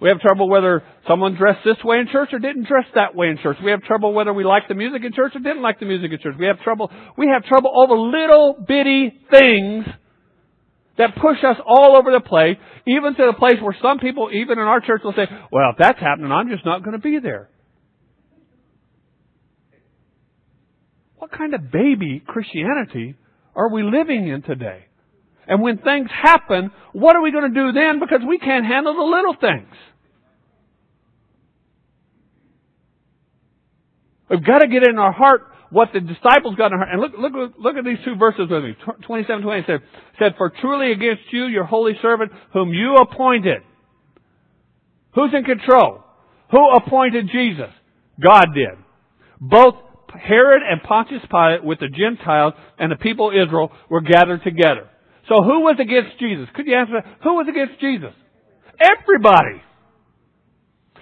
[0.00, 3.28] We have trouble whether someone dressed this way in church or didn't dress that way
[3.28, 3.58] in church.
[3.64, 6.10] We have trouble whether we like the music in church or didn't like the music
[6.10, 6.34] in church.
[6.36, 9.84] We have trouble, we have trouble over little bitty things
[10.98, 12.56] that push us all over the place,
[12.88, 15.76] even to the place where some people, even in our church, will say, well, if
[15.78, 17.48] that's happening, I'm just not going to be there.
[21.22, 23.14] What kind of baby Christianity
[23.54, 24.86] are we living in today?
[25.46, 28.00] And when things happen, what are we going to do then?
[28.00, 29.72] Because we can't handle the little things.
[34.30, 36.88] We've got to get in our heart what the disciples got in our heart.
[36.90, 38.74] And look, look, look at these two verses with me.
[39.06, 39.80] 27, 20 said,
[40.18, 43.62] said, For truly against you, your holy servant, whom you appointed.
[45.14, 46.02] Who's in control?
[46.50, 47.70] Who appointed Jesus?
[48.20, 48.76] God did.
[49.40, 49.76] Both
[50.20, 54.88] Herod and Pontius Pilate with the Gentiles and the people of Israel were gathered together.
[55.28, 56.48] So who was against Jesus?
[56.54, 57.06] Could you answer that?
[57.22, 58.12] Who was against Jesus?
[58.80, 59.62] Everybody.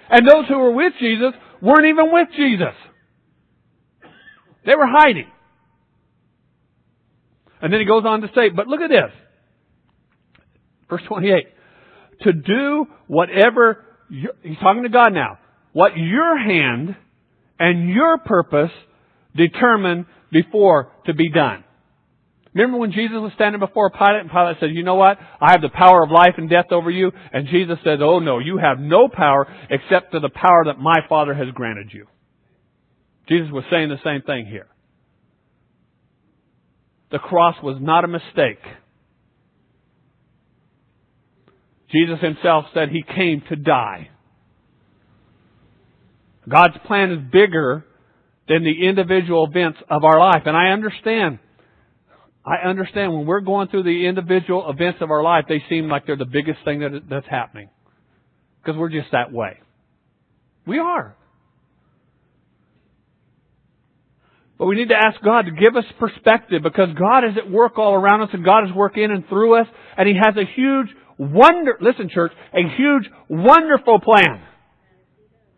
[0.09, 2.75] And those who were with Jesus weren't even with Jesus.
[4.65, 5.27] They were hiding.
[7.61, 9.11] And then he goes on to say, but look at this.
[10.89, 11.45] Verse 28.
[12.21, 15.39] To do whatever, he's talking to God now,
[15.73, 16.95] what your hand
[17.59, 18.71] and your purpose
[19.35, 21.63] determined before to be done.
[22.53, 25.17] Remember when Jesus was standing before Pilate and Pilate said, you know what?
[25.39, 27.11] I have the power of life and death over you.
[27.31, 30.97] And Jesus said, oh no, you have no power except to the power that my
[31.07, 32.07] Father has granted you.
[33.29, 34.67] Jesus was saying the same thing here.
[37.11, 38.59] The cross was not a mistake.
[41.91, 44.09] Jesus himself said he came to die.
[46.47, 47.85] God's plan is bigger
[48.47, 50.43] than the individual events of our life.
[50.45, 51.39] And I understand.
[52.45, 56.05] I understand when we're going through the individual events of our life, they seem like
[56.05, 57.69] they're the biggest thing that, that's happening.
[58.61, 59.59] Because we're just that way.
[60.65, 61.15] We are.
[64.57, 67.79] But we need to ask God to give us perspective because God is at work
[67.79, 70.45] all around us and God is working in and through us and He has a
[70.55, 74.43] huge wonder, listen church, a huge wonderful plan.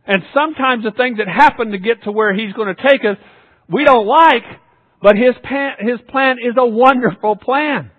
[0.06, 3.18] And sometimes the things that happen to get to where He's going to take us,
[3.70, 4.44] we don't like,
[5.02, 7.92] but His plan, His plan is a wonderful plan.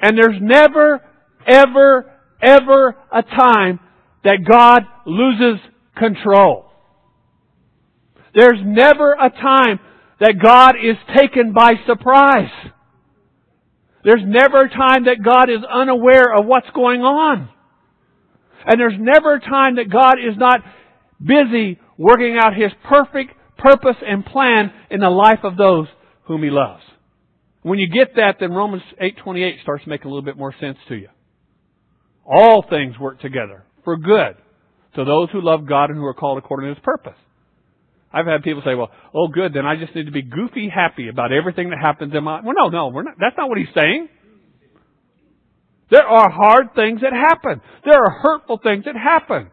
[0.00, 1.00] And there's never,
[1.46, 3.80] ever, ever a time
[4.24, 5.60] that God loses
[5.96, 6.66] control.
[8.34, 9.80] There's never a time
[10.20, 12.50] that God is taken by surprise.
[14.04, 17.48] There's never a time that God is unaware of what's going on.
[18.66, 20.60] And there's never a time that God is not
[21.20, 25.86] busy working out His perfect purpose and plan in the life of those
[26.24, 26.82] whom He loves.
[27.62, 30.94] When you get that, then Romans 8.28 starts making a little bit more sense to
[30.94, 31.08] you.
[32.24, 34.36] All things work together for good
[34.94, 37.18] to those who love God and who are called according to His purpose.
[38.12, 41.08] I've had people say, well, oh good, then I just need to be goofy happy
[41.08, 43.72] about everything that happens in my, well no, no, we're not, that's not what he's
[43.74, 44.08] saying.
[45.90, 47.60] There are hard things that happen.
[47.84, 49.50] There are hurtful things that happen.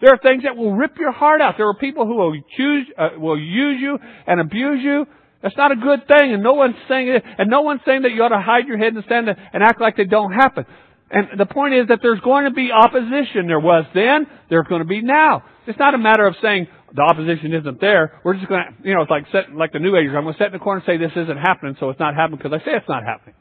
[0.00, 1.54] There are things that will rip your heart out.
[1.56, 5.06] There are people who will choose, uh, will use you and abuse you.
[5.42, 8.12] That's not a good thing, and no one's saying it, and no one's saying that
[8.12, 10.64] you ought to hide your head and stand and act like they don't happen.
[11.10, 13.46] And the point is that there's going to be opposition.
[13.46, 15.44] There was then, there's going to be now.
[15.66, 18.20] It's not a matter of saying, the opposition isn't there.
[18.24, 20.14] We're just going to, you know, it's like set, like the New Agers.
[20.16, 22.14] I'm going to sit in the corner and say this isn't happening, so it's not
[22.14, 23.34] happening because I say it's not happening.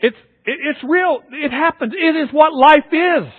[0.00, 1.20] It's it's real.
[1.30, 1.92] It happens.
[1.94, 3.32] It is what life is.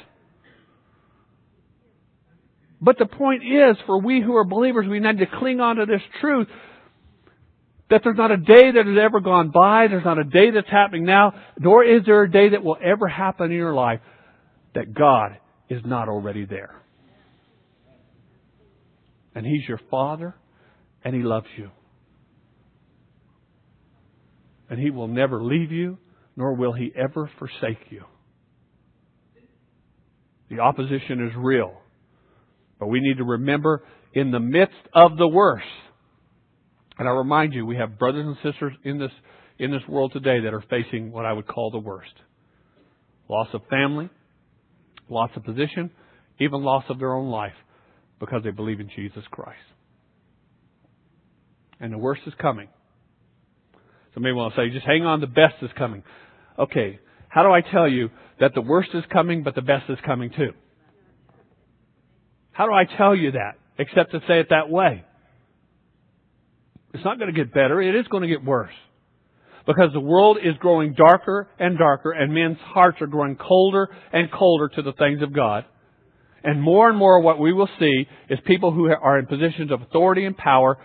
[2.82, 5.86] But the point is, for we who are believers, we need to cling on to
[5.86, 6.48] this truth
[7.90, 10.70] that there's not a day that has ever gone by, there's not a day that's
[10.70, 14.00] happening now, nor is there a day that will ever happen in your life
[14.76, 15.38] that God
[15.70, 16.76] is not already there.
[19.34, 20.36] And He's your Father,
[21.04, 21.72] and He loves you.
[24.70, 25.98] And He will never leave you,
[26.40, 28.02] nor will He ever forsake you.
[30.50, 31.74] The opposition is real.
[32.80, 35.66] But we need to remember in the midst of the worst,
[36.98, 39.12] and I remind you, we have brothers and sisters in this,
[39.60, 42.14] in this world today that are facing what I would call the worst.
[43.28, 44.10] Loss of family,
[45.10, 45.92] loss of position,
[46.40, 47.54] even loss of their own life
[48.18, 49.60] because they believe in Jesus Christ.
[51.82, 52.70] And the worst is coming.
[54.14, 56.04] Some may want to say, just hang on, the best is coming.
[56.60, 59.98] Okay, how do I tell you that the worst is coming, but the best is
[60.06, 60.52] coming too?
[62.52, 65.06] How do I tell you that, except to say it that way?
[66.94, 67.82] It's not going to get better.
[67.82, 68.74] It is going to get worse.
[69.66, 74.32] Because the world is growing darker and darker and men's hearts are growing colder and
[74.32, 75.66] colder to the things of God.
[76.44, 79.82] And more and more what we will see is people who are in positions of
[79.82, 80.78] authority and power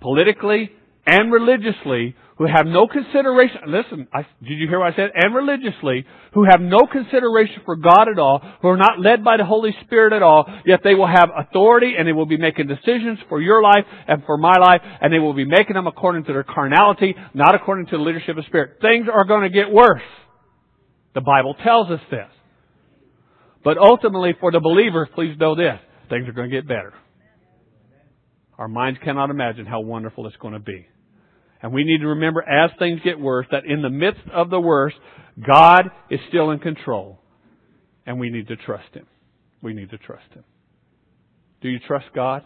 [0.00, 0.72] politically
[1.06, 5.10] and religiously who have no consideration, listen, I, did you hear what I said?
[5.14, 9.38] And religiously, who have no consideration for God at all, who are not led by
[9.38, 12.66] the Holy Spirit at all, yet they will have authority and they will be making
[12.66, 16.24] decisions for your life and for my life, and they will be making them according
[16.24, 18.78] to their carnality, not according to the leadership of Spirit.
[18.82, 20.02] Things are going to get worse.
[21.14, 22.28] The Bible tells us this.
[23.64, 25.78] But ultimately, for the believer, please know this,
[26.10, 26.92] things are going to get better.
[28.58, 30.86] Our minds cannot imagine how wonderful it's going to be.
[31.62, 34.60] And we need to remember as things get worse that in the midst of the
[34.60, 34.96] worst,
[35.46, 37.18] God is still in control.
[38.06, 39.06] And we need to trust Him.
[39.62, 40.44] We need to trust Him.
[41.62, 42.44] Do you trust God?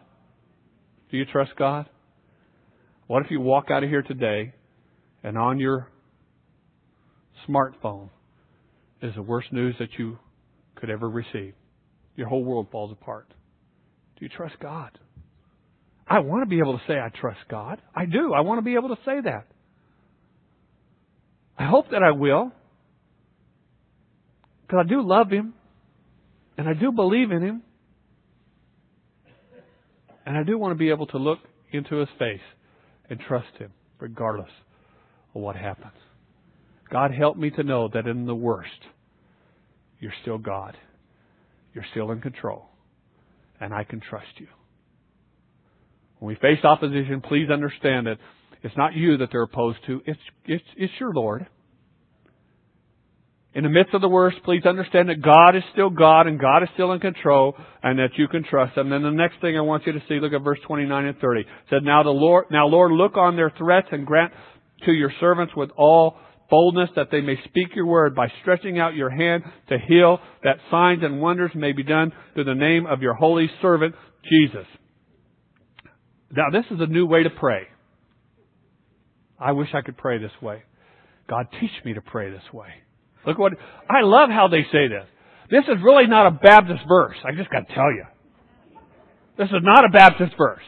[1.10, 1.86] Do you trust God?
[3.06, 4.54] What if you walk out of here today
[5.24, 5.88] and on your
[7.48, 8.10] smartphone
[9.02, 10.18] is the worst news that you
[10.76, 11.54] could ever receive?
[12.14, 13.26] Your whole world falls apart.
[14.18, 14.98] Do you trust God?
[16.10, 17.80] I want to be able to say I trust God.
[17.94, 18.34] I do.
[18.34, 19.46] I want to be able to say that.
[21.56, 22.50] I hope that I will.
[24.62, 25.54] Because I do love Him.
[26.58, 27.62] And I do believe in Him.
[30.26, 31.38] And I do want to be able to look
[31.70, 32.40] into His face
[33.08, 34.50] and trust Him regardless
[35.36, 35.92] of what happens.
[36.90, 38.70] God help me to know that in the worst,
[40.00, 40.76] you're still God.
[41.72, 42.64] You're still in control.
[43.60, 44.48] And I can trust you.
[46.20, 48.18] When we face opposition, please understand that
[48.62, 50.02] it's not you that they're opposed to.
[50.06, 51.46] It's, it's, it's your Lord.
[53.52, 56.62] In the midst of the worst, please understand that God is still God and God
[56.62, 58.92] is still in control and that you can trust Him.
[58.92, 61.18] And then the next thing I want you to see, look at verse 29 and
[61.18, 61.40] 30.
[61.40, 64.32] It said, Now the Lord, now Lord, look on their threats and grant
[64.84, 66.16] to your servants with all
[66.48, 70.56] boldness that they may speak your word by stretching out your hand to heal, that
[70.70, 73.94] signs and wonders may be done through the name of your holy servant,
[74.28, 74.66] Jesus.
[76.30, 77.62] Now this is a new way to pray.
[79.38, 80.62] I wish I could pray this way.
[81.28, 82.68] God, teach me to pray this way.
[83.26, 83.52] Look what,
[83.88, 85.06] I love how they say this.
[85.50, 87.16] This is really not a Baptist verse.
[87.24, 88.04] I just gotta tell you.
[89.38, 90.62] This is not a Baptist verse.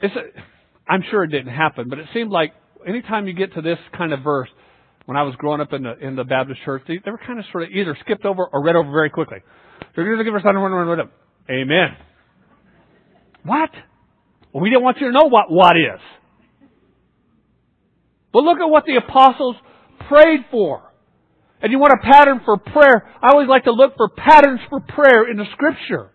[0.00, 2.52] It's a, I'm sure it didn't happen, but it seemed like
[2.86, 4.48] anytime you get to this kind of verse,
[5.06, 7.38] when I was growing up in the in the Baptist church, they, they were kind
[7.38, 9.38] of sort of either skipped over or read over very quickly.
[9.94, 10.42] So you're going to give us.
[11.48, 11.96] Amen.
[13.46, 13.70] What?
[14.52, 16.00] Well, we didn't want you to know what what is.
[18.32, 19.56] But look at what the apostles
[20.08, 20.82] prayed for.
[21.62, 23.08] And you want a pattern for prayer.
[23.22, 26.10] I always like to look for patterns for prayer in the scripture.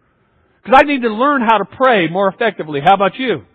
[0.61, 2.79] Because I need to learn how to pray more effectively.
[2.86, 3.45] How about you?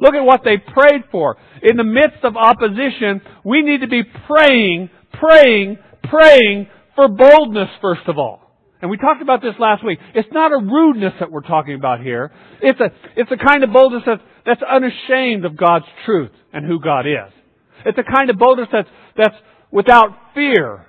[0.00, 1.36] Look at what they prayed for.
[1.62, 8.02] In the midst of opposition, we need to be praying, praying, praying for boldness first
[8.06, 8.47] of all.
[8.80, 9.98] And we talked about this last week.
[10.14, 12.30] It's not a rudeness that we're talking about here.
[12.62, 16.80] It's a, it's a kind of boldness that's, that's unashamed of God's truth and who
[16.80, 17.32] God is.
[17.84, 19.34] It's a kind of boldness that's, that's
[19.72, 20.86] without fear.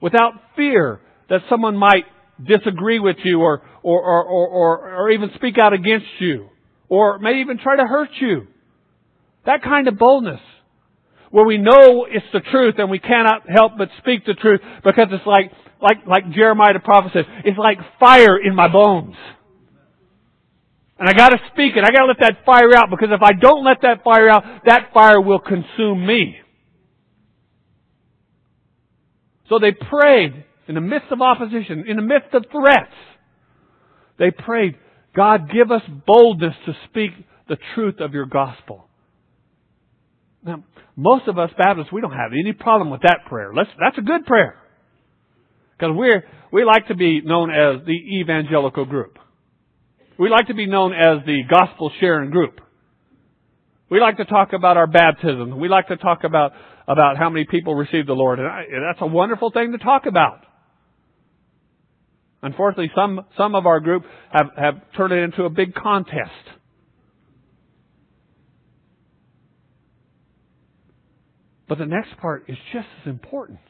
[0.00, 2.04] Without fear that someone might
[2.42, 6.48] disagree with you or, or, or, or, or, even speak out against you.
[6.88, 8.46] Or may even try to hurt you.
[9.44, 10.40] That kind of boldness.
[11.30, 15.08] Where we know it's the truth and we cannot help but speak the truth because
[15.12, 15.52] it's like,
[15.82, 19.14] like, like Jeremiah the prophet says, it's like fire in my bones.
[20.98, 21.82] And I gotta speak it.
[21.82, 24.90] I gotta let that fire out because if I don't let that fire out, that
[24.92, 26.36] fire will consume me.
[29.48, 32.92] So they prayed in the midst of opposition, in the midst of threats.
[34.18, 34.76] They prayed,
[35.16, 37.10] God give us boldness to speak
[37.48, 38.86] the truth of your gospel.
[40.44, 40.62] Now,
[40.96, 43.52] most of us Baptists, we don't have any problem with that prayer.
[43.54, 44.59] Let's, that's a good prayer.
[45.80, 49.18] Because we're, we like to be known as the evangelical group.
[50.18, 52.60] We like to be known as the gospel sharing group.
[53.90, 55.58] We like to talk about our baptism.
[55.58, 56.52] We like to talk about,
[56.86, 58.38] about how many people received the Lord.
[58.38, 60.44] And I, that's a wonderful thing to talk about.
[62.42, 66.30] Unfortunately, some, some of our group have, have turned it into a big contest.
[71.68, 73.60] But the next part is just as important.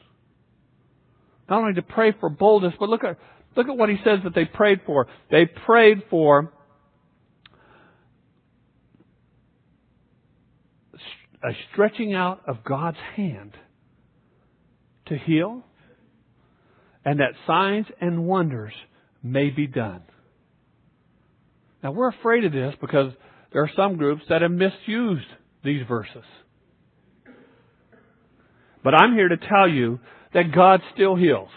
[1.51, 3.17] Not only to pray for boldness, but look at,
[3.55, 5.07] Look at what he says that they prayed for.
[5.29, 6.53] They prayed for
[11.43, 13.53] a stretching out of God's hand
[15.07, 15.63] to heal
[17.03, 18.73] and that signs and wonders
[19.23, 20.03] may be done.
[21.83, 23.11] Now we're afraid of this because
[23.51, 25.27] there are some groups that have misused
[25.63, 26.23] these verses.
[28.83, 29.99] But I'm here to tell you
[30.33, 31.49] that God still heals.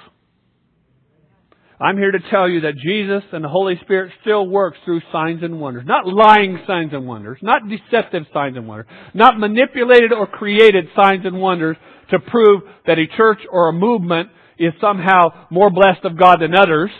[1.80, 5.42] I'm here to tell you that Jesus and the Holy Spirit still works through signs
[5.42, 5.84] and wonders.
[5.86, 7.38] Not lying signs and wonders.
[7.42, 8.86] Not deceptive signs and wonders.
[9.12, 11.76] Not manipulated or created signs and wonders
[12.10, 16.54] to prove that a church or a movement is somehow more blessed of God than
[16.54, 16.90] others.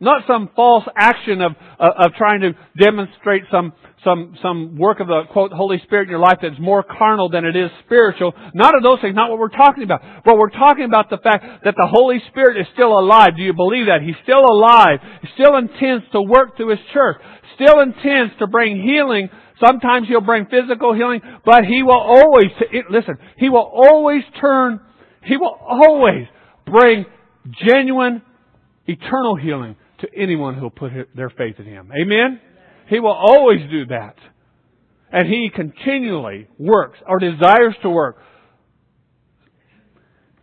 [0.00, 3.72] Not some false action of, of, of trying to demonstrate some
[4.04, 7.44] some, some work of the, quote, Holy Spirit in your life that's more carnal than
[7.44, 8.32] it is spiritual.
[8.54, 10.00] None of those things, not what we're talking about.
[10.24, 13.36] But we're talking about the fact that the Holy Spirit is still alive.
[13.36, 14.02] Do you believe that?
[14.02, 15.00] He's still alive.
[15.22, 17.16] He still intends to work through His church.
[17.56, 19.30] Still intends to bring healing.
[19.64, 22.46] Sometimes He'll bring physical healing, but He will always,
[22.90, 24.80] listen, He will always turn,
[25.24, 26.26] He will always
[26.66, 27.04] bring
[27.66, 28.22] genuine,
[28.86, 31.90] eternal healing to anyone who'll put their faith in Him.
[31.92, 32.40] Amen?
[32.88, 34.16] He will always do that.
[35.10, 38.18] And He continually works or desires to work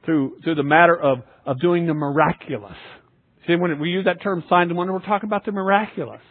[0.06, 2.78] through, through the matter of, of doing the miraculous.
[3.48, 6.22] See, when we use that term sign and wonder, we're talking about the miraculous.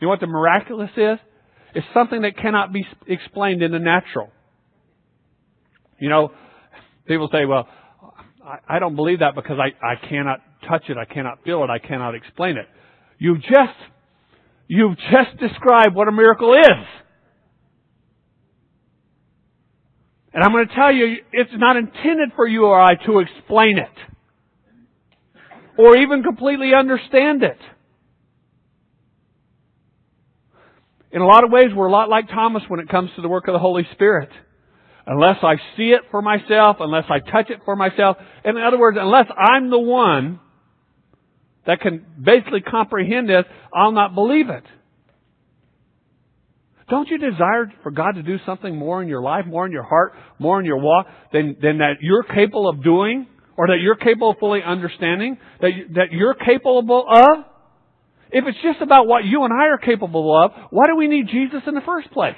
[0.00, 1.18] You know what the miraculous is?
[1.74, 4.30] It's something that cannot be explained in the natural.
[5.98, 6.32] You know,
[7.06, 7.68] people say, well,
[8.44, 11.70] I, I don't believe that because I, I cannot touch it, I cannot feel it,
[11.70, 12.66] I cannot explain it.
[13.18, 13.78] You've just,
[14.68, 16.86] you've just described what a miracle is.
[20.32, 23.78] And I'm going to tell you, it's not intended for you or I to explain
[23.78, 23.88] it.
[25.76, 27.58] Or even completely understand it.
[31.12, 33.28] In a lot of ways, we're a lot like Thomas when it comes to the
[33.28, 34.28] work of the Holy Spirit.
[35.06, 38.96] Unless I see it for myself, unless I touch it for myself, in other words,
[39.00, 40.38] unless I'm the one
[41.70, 44.64] that can basically comprehend this, I'll not believe it.
[46.88, 49.84] Don't you desire for God to do something more in your life, more in your
[49.84, 53.94] heart, more in your walk than, than that you're capable of doing or that you're
[53.94, 57.44] capable of fully understanding, that, you, that you're capable of?
[58.32, 61.28] If it's just about what you and I are capable of, why do we need
[61.28, 62.34] Jesus in the first place?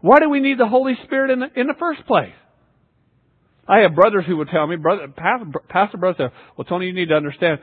[0.00, 2.32] Why do we need the Holy Spirit in the, in the first place?
[3.68, 6.94] I have brothers who would tell me, brother, pastor, pastor brother said, well Tony, you
[6.94, 7.58] need to understand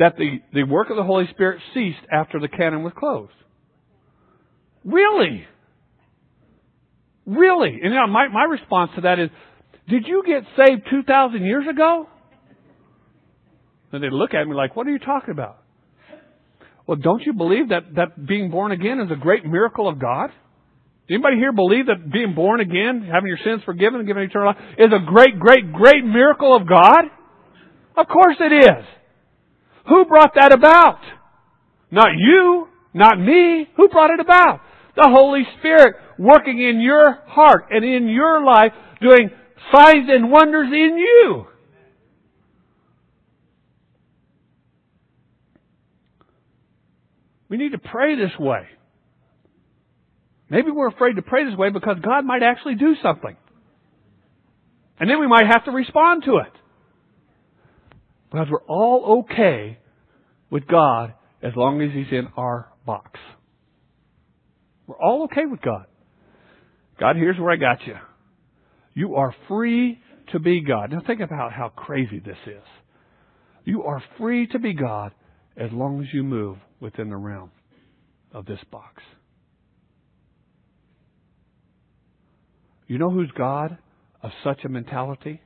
[0.00, 3.32] that the, the work of the Holy Spirit ceased after the canon was closed.
[4.82, 5.44] Really?
[7.26, 7.78] Really?
[7.82, 9.28] And you know, my, my response to that is,
[9.88, 12.08] did you get saved 2,000 years ago?
[13.92, 15.58] And they look at me like, what are you talking about?
[16.86, 20.30] Well, don't you believe that, that being born again is a great miracle of God?
[21.10, 24.62] Anybody here believe that being born again, having your sins forgiven and given eternal life
[24.78, 27.04] is a great, great, great miracle of God?
[27.96, 28.84] Of course it is.
[29.88, 31.00] Who brought that about?
[31.90, 33.68] Not you, not me.
[33.76, 34.60] Who brought it about?
[34.96, 39.30] The Holy Spirit working in your heart and in your life, doing
[39.74, 41.46] signs and wonders in you.
[47.48, 48.62] We need to pray this way.
[50.48, 53.36] Maybe we're afraid to pray this way because God might actually do something.
[54.98, 56.52] And then we might have to respond to it.
[58.30, 59.78] Because we're all okay
[60.50, 63.18] with God as long as He's in our box.
[64.86, 65.86] We're all okay with God.
[66.98, 67.94] God, here's where I got you.
[68.94, 70.00] You are free
[70.32, 70.90] to be God.
[70.90, 72.62] Now think about how crazy this is.
[73.64, 75.12] You are free to be God
[75.56, 77.50] as long as you move within the realm
[78.32, 79.02] of this box.
[82.86, 83.78] You know who's God
[84.22, 85.40] of such a mentality?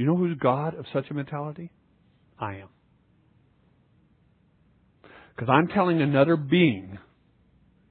[0.00, 1.70] You know who's God of such a mentality?
[2.38, 2.68] I am.
[5.36, 6.96] Because I'm telling another being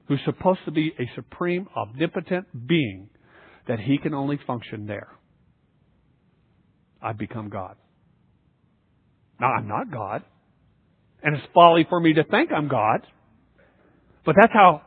[0.08, 3.10] who's supposed to be a supreme, omnipotent being
[3.68, 5.06] that he can only function there.
[7.00, 7.76] I've become God.
[9.40, 10.24] Now, I'm not God.
[11.22, 13.06] And it's folly for me to think I'm God.
[14.26, 14.82] But that's how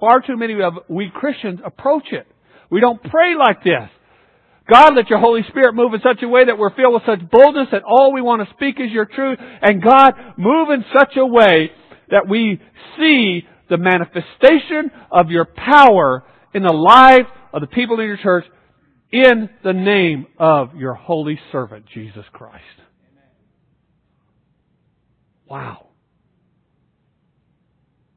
[0.00, 2.26] far too many of we Christians approach it.
[2.70, 3.90] We don't pray like this.
[4.70, 7.28] God, let your Holy Spirit move in such a way that we're filled with such
[7.30, 9.38] boldness that all we want to speak is your truth.
[9.60, 11.70] And God, move in such a way
[12.10, 12.60] that we
[12.98, 18.44] see the manifestation of your power in the life of the people in your church
[19.10, 22.64] in the name of your holy servant, Jesus Christ.
[25.46, 25.88] Wow.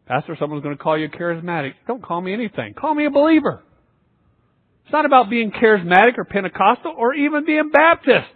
[0.06, 1.74] Pastor, someone's going to call you charismatic.
[1.88, 2.76] Don't call me anything.
[2.76, 3.64] Call me a believer.
[4.86, 8.30] It's not about being charismatic or Pentecostal or even being Baptist.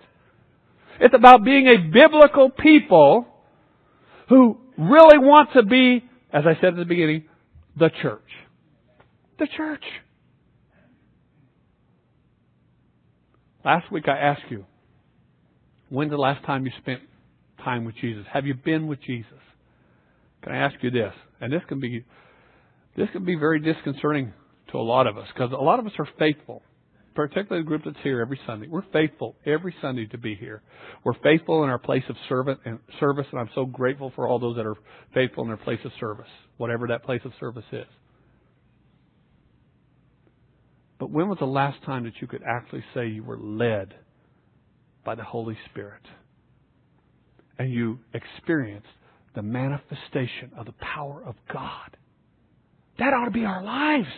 [1.00, 3.28] It's about being a biblical people
[4.30, 7.26] who really want to be, as I said at the beginning,
[7.78, 8.28] the church.
[9.38, 9.84] The church.
[13.64, 14.66] Last week I asked you,
[15.90, 17.02] when's the last time you spent
[17.64, 18.26] time with Jesus?
[18.34, 19.32] Have you been with Jesus?
[20.42, 21.14] Can I ask you this?
[21.42, 22.04] And this can be
[22.98, 24.34] this can be very disconcerting
[24.72, 26.62] to a lot of us because a lot of us are faithful,
[27.16, 28.68] particularly the group that's here every Sunday.
[28.68, 30.62] We're faithful every Sunday to be here.
[31.04, 34.40] We're faithful in our place of servant and service, and I'm so grateful for all
[34.40, 34.78] those that are
[35.14, 37.88] faithful in their place of service, whatever that place of service is.
[41.00, 43.96] But when was the last time that you could actually say you were led
[45.06, 46.02] by the Holy Spirit
[47.58, 48.88] and you experienced
[49.34, 51.96] the manifestation of the power of God?
[53.00, 54.10] That ought to be our lives.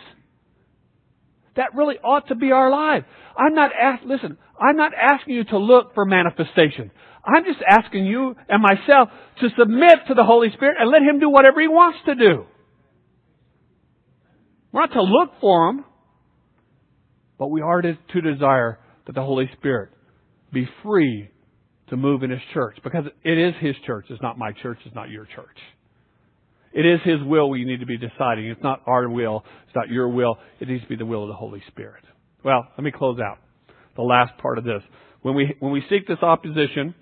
[1.56, 3.04] That really ought to be our life.
[3.36, 6.90] I'm not ask, listen, I'm not asking you to look for manifestation.
[7.24, 9.08] I'm just asking you and myself
[9.40, 12.46] to submit to the Holy Spirit and let Him do whatever He wants to do.
[14.72, 15.84] We're not to look for Him,
[17.38, 19.90] but we are to, to desire that the Holy Spirit
[20.52, 21.28] be free
[21.88, 24.06] to move in His church because it is His church.
[24.08, 24.78] It's not my church.
[24.84, 25.58] It's not your church.
[26.74, 28.46] It is His will we need to be deciding.
[28.46, 29.44] It's not our will.
[29.66, 30.38] It's not your will.
[30.60, 32.04] It needs to be the will of the Holy Spirit.
[32.44, 33.38] Well, let me close out
[33.96, 34.82] the last part of this.
[35.22, 36.94] When we, when we seek this opposition,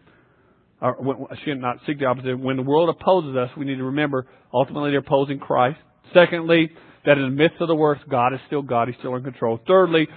[0.82, 3.76] or when, I should not seek the opposition, when the world opposes us, we need
[3.76, 5.78] to remember ultimately they're opposing Christ.
[6.12, 6.70] Secondly,
[7.06, 8.88] that in the midst of the worst, God is still God.
[8.88, 9.58] He's still in control.
[9.66, 10.08] Thirdly,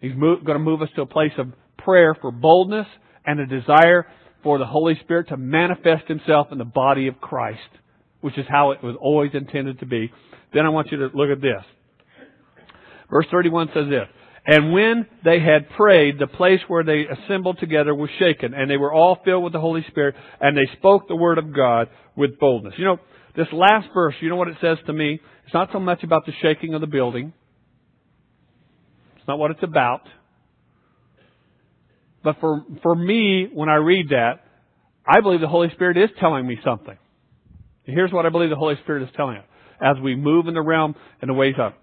[0.00, 1.46] He's move, going to move us to a place of
[1.78, 2.86] prayer for boldness
[3.24, 4.06] and a desire
[4.42, 7.60] for the Holy Spirit to manifest Himself in the body of Christ,
[8.22, 10.10] which is how it was always intended to be.
[10.54, 11.62] Then I want you to look at this.
[13.10, 14.08] Verse 31 says this.
[14.44, 18.76] And when they had prayed, the place where they assembled together was shaken, and they
[18.76, 22.38] were all filled with the Holy Spirit, and they spoke the word of God with
[22.40, 22.74] boldness.
[22.76, 22.96] You know,
[23.36, 25.20] this last verse, you know what it says to me?
[25.44, 27.32] It's not so much about the shaking of the building.
[29.16, 30.02] It's not what it's about.
[32.24, 34.44] But for, for me, when I read that,
[35.06, 36.96] I believe the Holy Spirit is telling me something.
[37.84, 39.44] Here's what I believe the Holy Spirit is telling us
[39.80, 41.76] as we move in the realm and the ways up.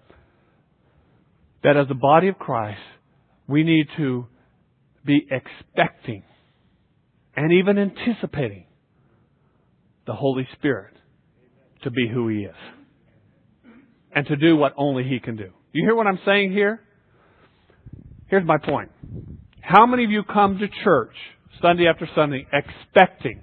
[1.64, 2.80] That as the body of Christ,
[3.48, 4.26] we need to
[5.06, 6.24] be expecting
[7.36, 8.66] and even anticipating
[10.08, 10.94] the Holy Spirit
[11.84, 12.56] to be who He is
[14.14, 15.50] and to do what only He can do.
[15.74, 16.82] You hear what I'm saying here?
[18.28, 18.92] Here's my point.
[19.62, 21.14] How many of you come to church
[21.62, 23.42] Sunday after Sunday expecting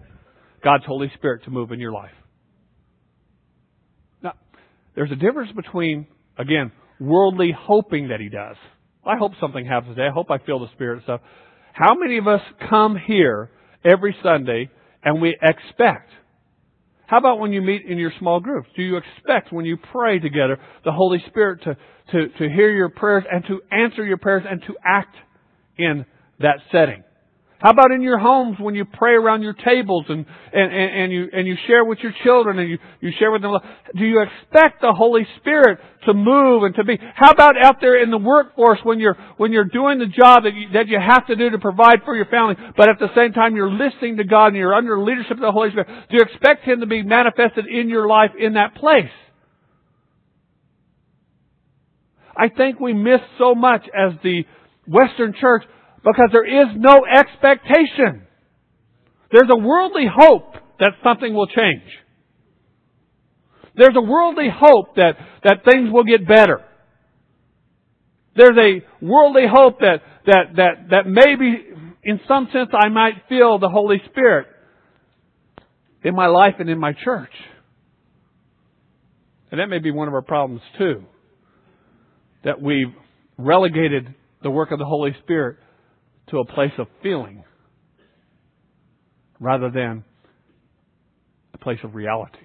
[0.64, 2.10] God's Holy Spirit to move in your life?
[4.96, 6.06] There's a difference between,
[6.38, 8.56] again, worldly hoping that He does.
[9.06, 10.08] I hope something happens today.
[10.08, 11.20] I hope I feel the Spirit and stuff.
[11.72, 13.50] How many of us come here
[13.84, 14.70] every Sunday
[15.04, 16.10] and we expect?
[17.06, 18.68] How about when you meet in your small groups?
[18.74, 21.76] Do you expect when you pray together the Holy Spirit to,
[22.12, 25.14] to, to hear your prayers and to answer your prayers and to act
[25.78, 26.04] in
[26.40, 27.04] that setting?
[27.58, 31.12] How about in your homes when you pray around your tables and, and, and, and,
[31.12, 33.54] you, and you share with your children and you, you share with them?
[33.96, 36.98] Do you expect the Holy Spirit to move and to be?
[37.14, 40.52] How about out there in the workforce when you're, when you're doing the job that
[40.52, 43.32] you, that you have to do to provide for your family, but at the same
[43.32, 45.88] time you're listening to God and you're under leadership of the Holy Spirit?
[46.10, 49.10] Do you expect Him to be manifested in your life in that place?
[52.36, 54.44] I think we miss so much as the
[54.86, 55.64] Western church
[56.06, 58.22] because there is no expectation.
[59.32, 61.82] There's a worldly hope that something will change.
[63.74, 66.64] There's a worldly hope that, that things will get better.
[68.36, 71.64] There's a worldly hope that, that, that, that maybe
[72.04, 74.46] in some sense I might feel the Holy Spirit
[76.04, 77.32] in my life and in my church.
[79.50, 81.02] And that may be one of our problems too.
[82.44, 82.94] That we've
[83.36, 85.56] relegated the work of the Holy Spirit
[86.30, 87.44] to a place of feeling
[89.38, 90.04] rather than
[91.54, 92.38] a place of reality.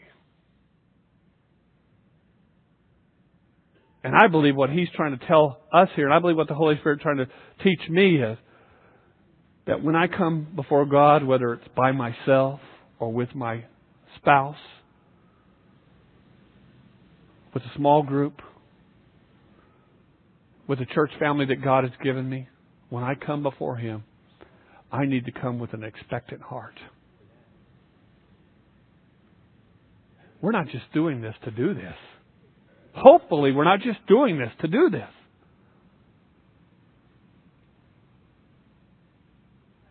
[4.04, 6.56] And I believe what he's trying to tell us here, and I believe what the
[6.56, 7.28] Holy Spirit is trying to
[7.64, 8.38] teach me is
[9.68, 12.60] that when I come before God, whether it's by myself
[13.00, 13.64] or with my
[14.18, 14.58] spouse,
[17.54, 18.42] with a small group,
[20.68, 22.48] with the church family that God has given me,
[22.92, 24.04] when I come before Him,
[24.92, 26.76] I need to come with an expectant heart.
[30.42, 31.96] We're not just doing this to do this.
[32.94, 35.08] Hopefully, we're not just doing this to do this.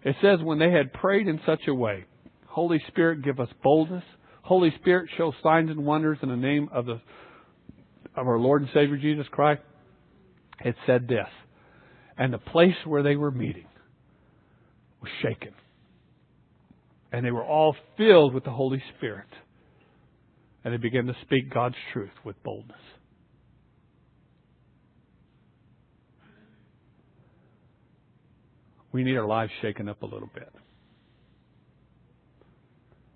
[0.02, 2.04] It says, when they had prayed in such a way,
[2.46, 4.04] Holy Spirit, give us boldness.
[4.42, 7.00] Holy Spirit, show signs and wonders in the name of the
[8.14, 9.62] of our Lord and Savior Jesus Christ.
[10.62, 11.28] It said this
[12.20, 13.64] and the place where they were meeting
[15.00, 15.54] was shaken.
[17.10, 19.26] And they were all filled with the Holy Spirit.
[20.62, 22.76] And they began to speak God's truth with boldness.
[28.92, 30.52] We need our lives shaken up a little bit.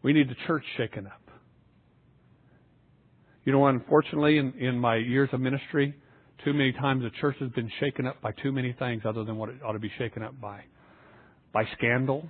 [0.02, 1.20] We need the church shaken up.
[3.44, 5.94] You know, unfortunately, in, in my years of ministry,
[6.44, 9.36] too many times the church has been shaken up by too many things other than
[9.36, 10.60] what it ought to be shaken up by.
[11.52, 12.28] By scandal.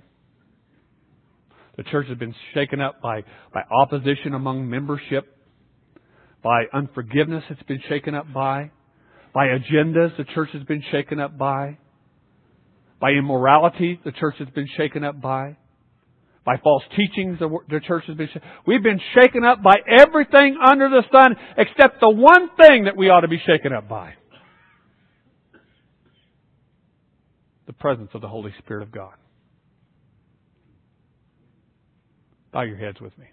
[1.77, 5.25] The church has been shaken up by, by opposition among membership.
[6.41, 8.71] By unforgiveness it's been shaken up by.
[9.33, 11.77] By agendas the church has been shaken up by.
[13.01, 15.57] By immorality the church has been shaken up by
[16.45, 17.39] by false teachings.
[17.39, 18.29] The, church has been.
[18.67, 23.09] We've been shaken up by everything under the sun except the one thing that we
[23.09, 24.13] ought to be shaken up by:
[27.65, 29.13] the presence of the Holy Spirit of God.
[32.53, 33.25] Bow your heads with me.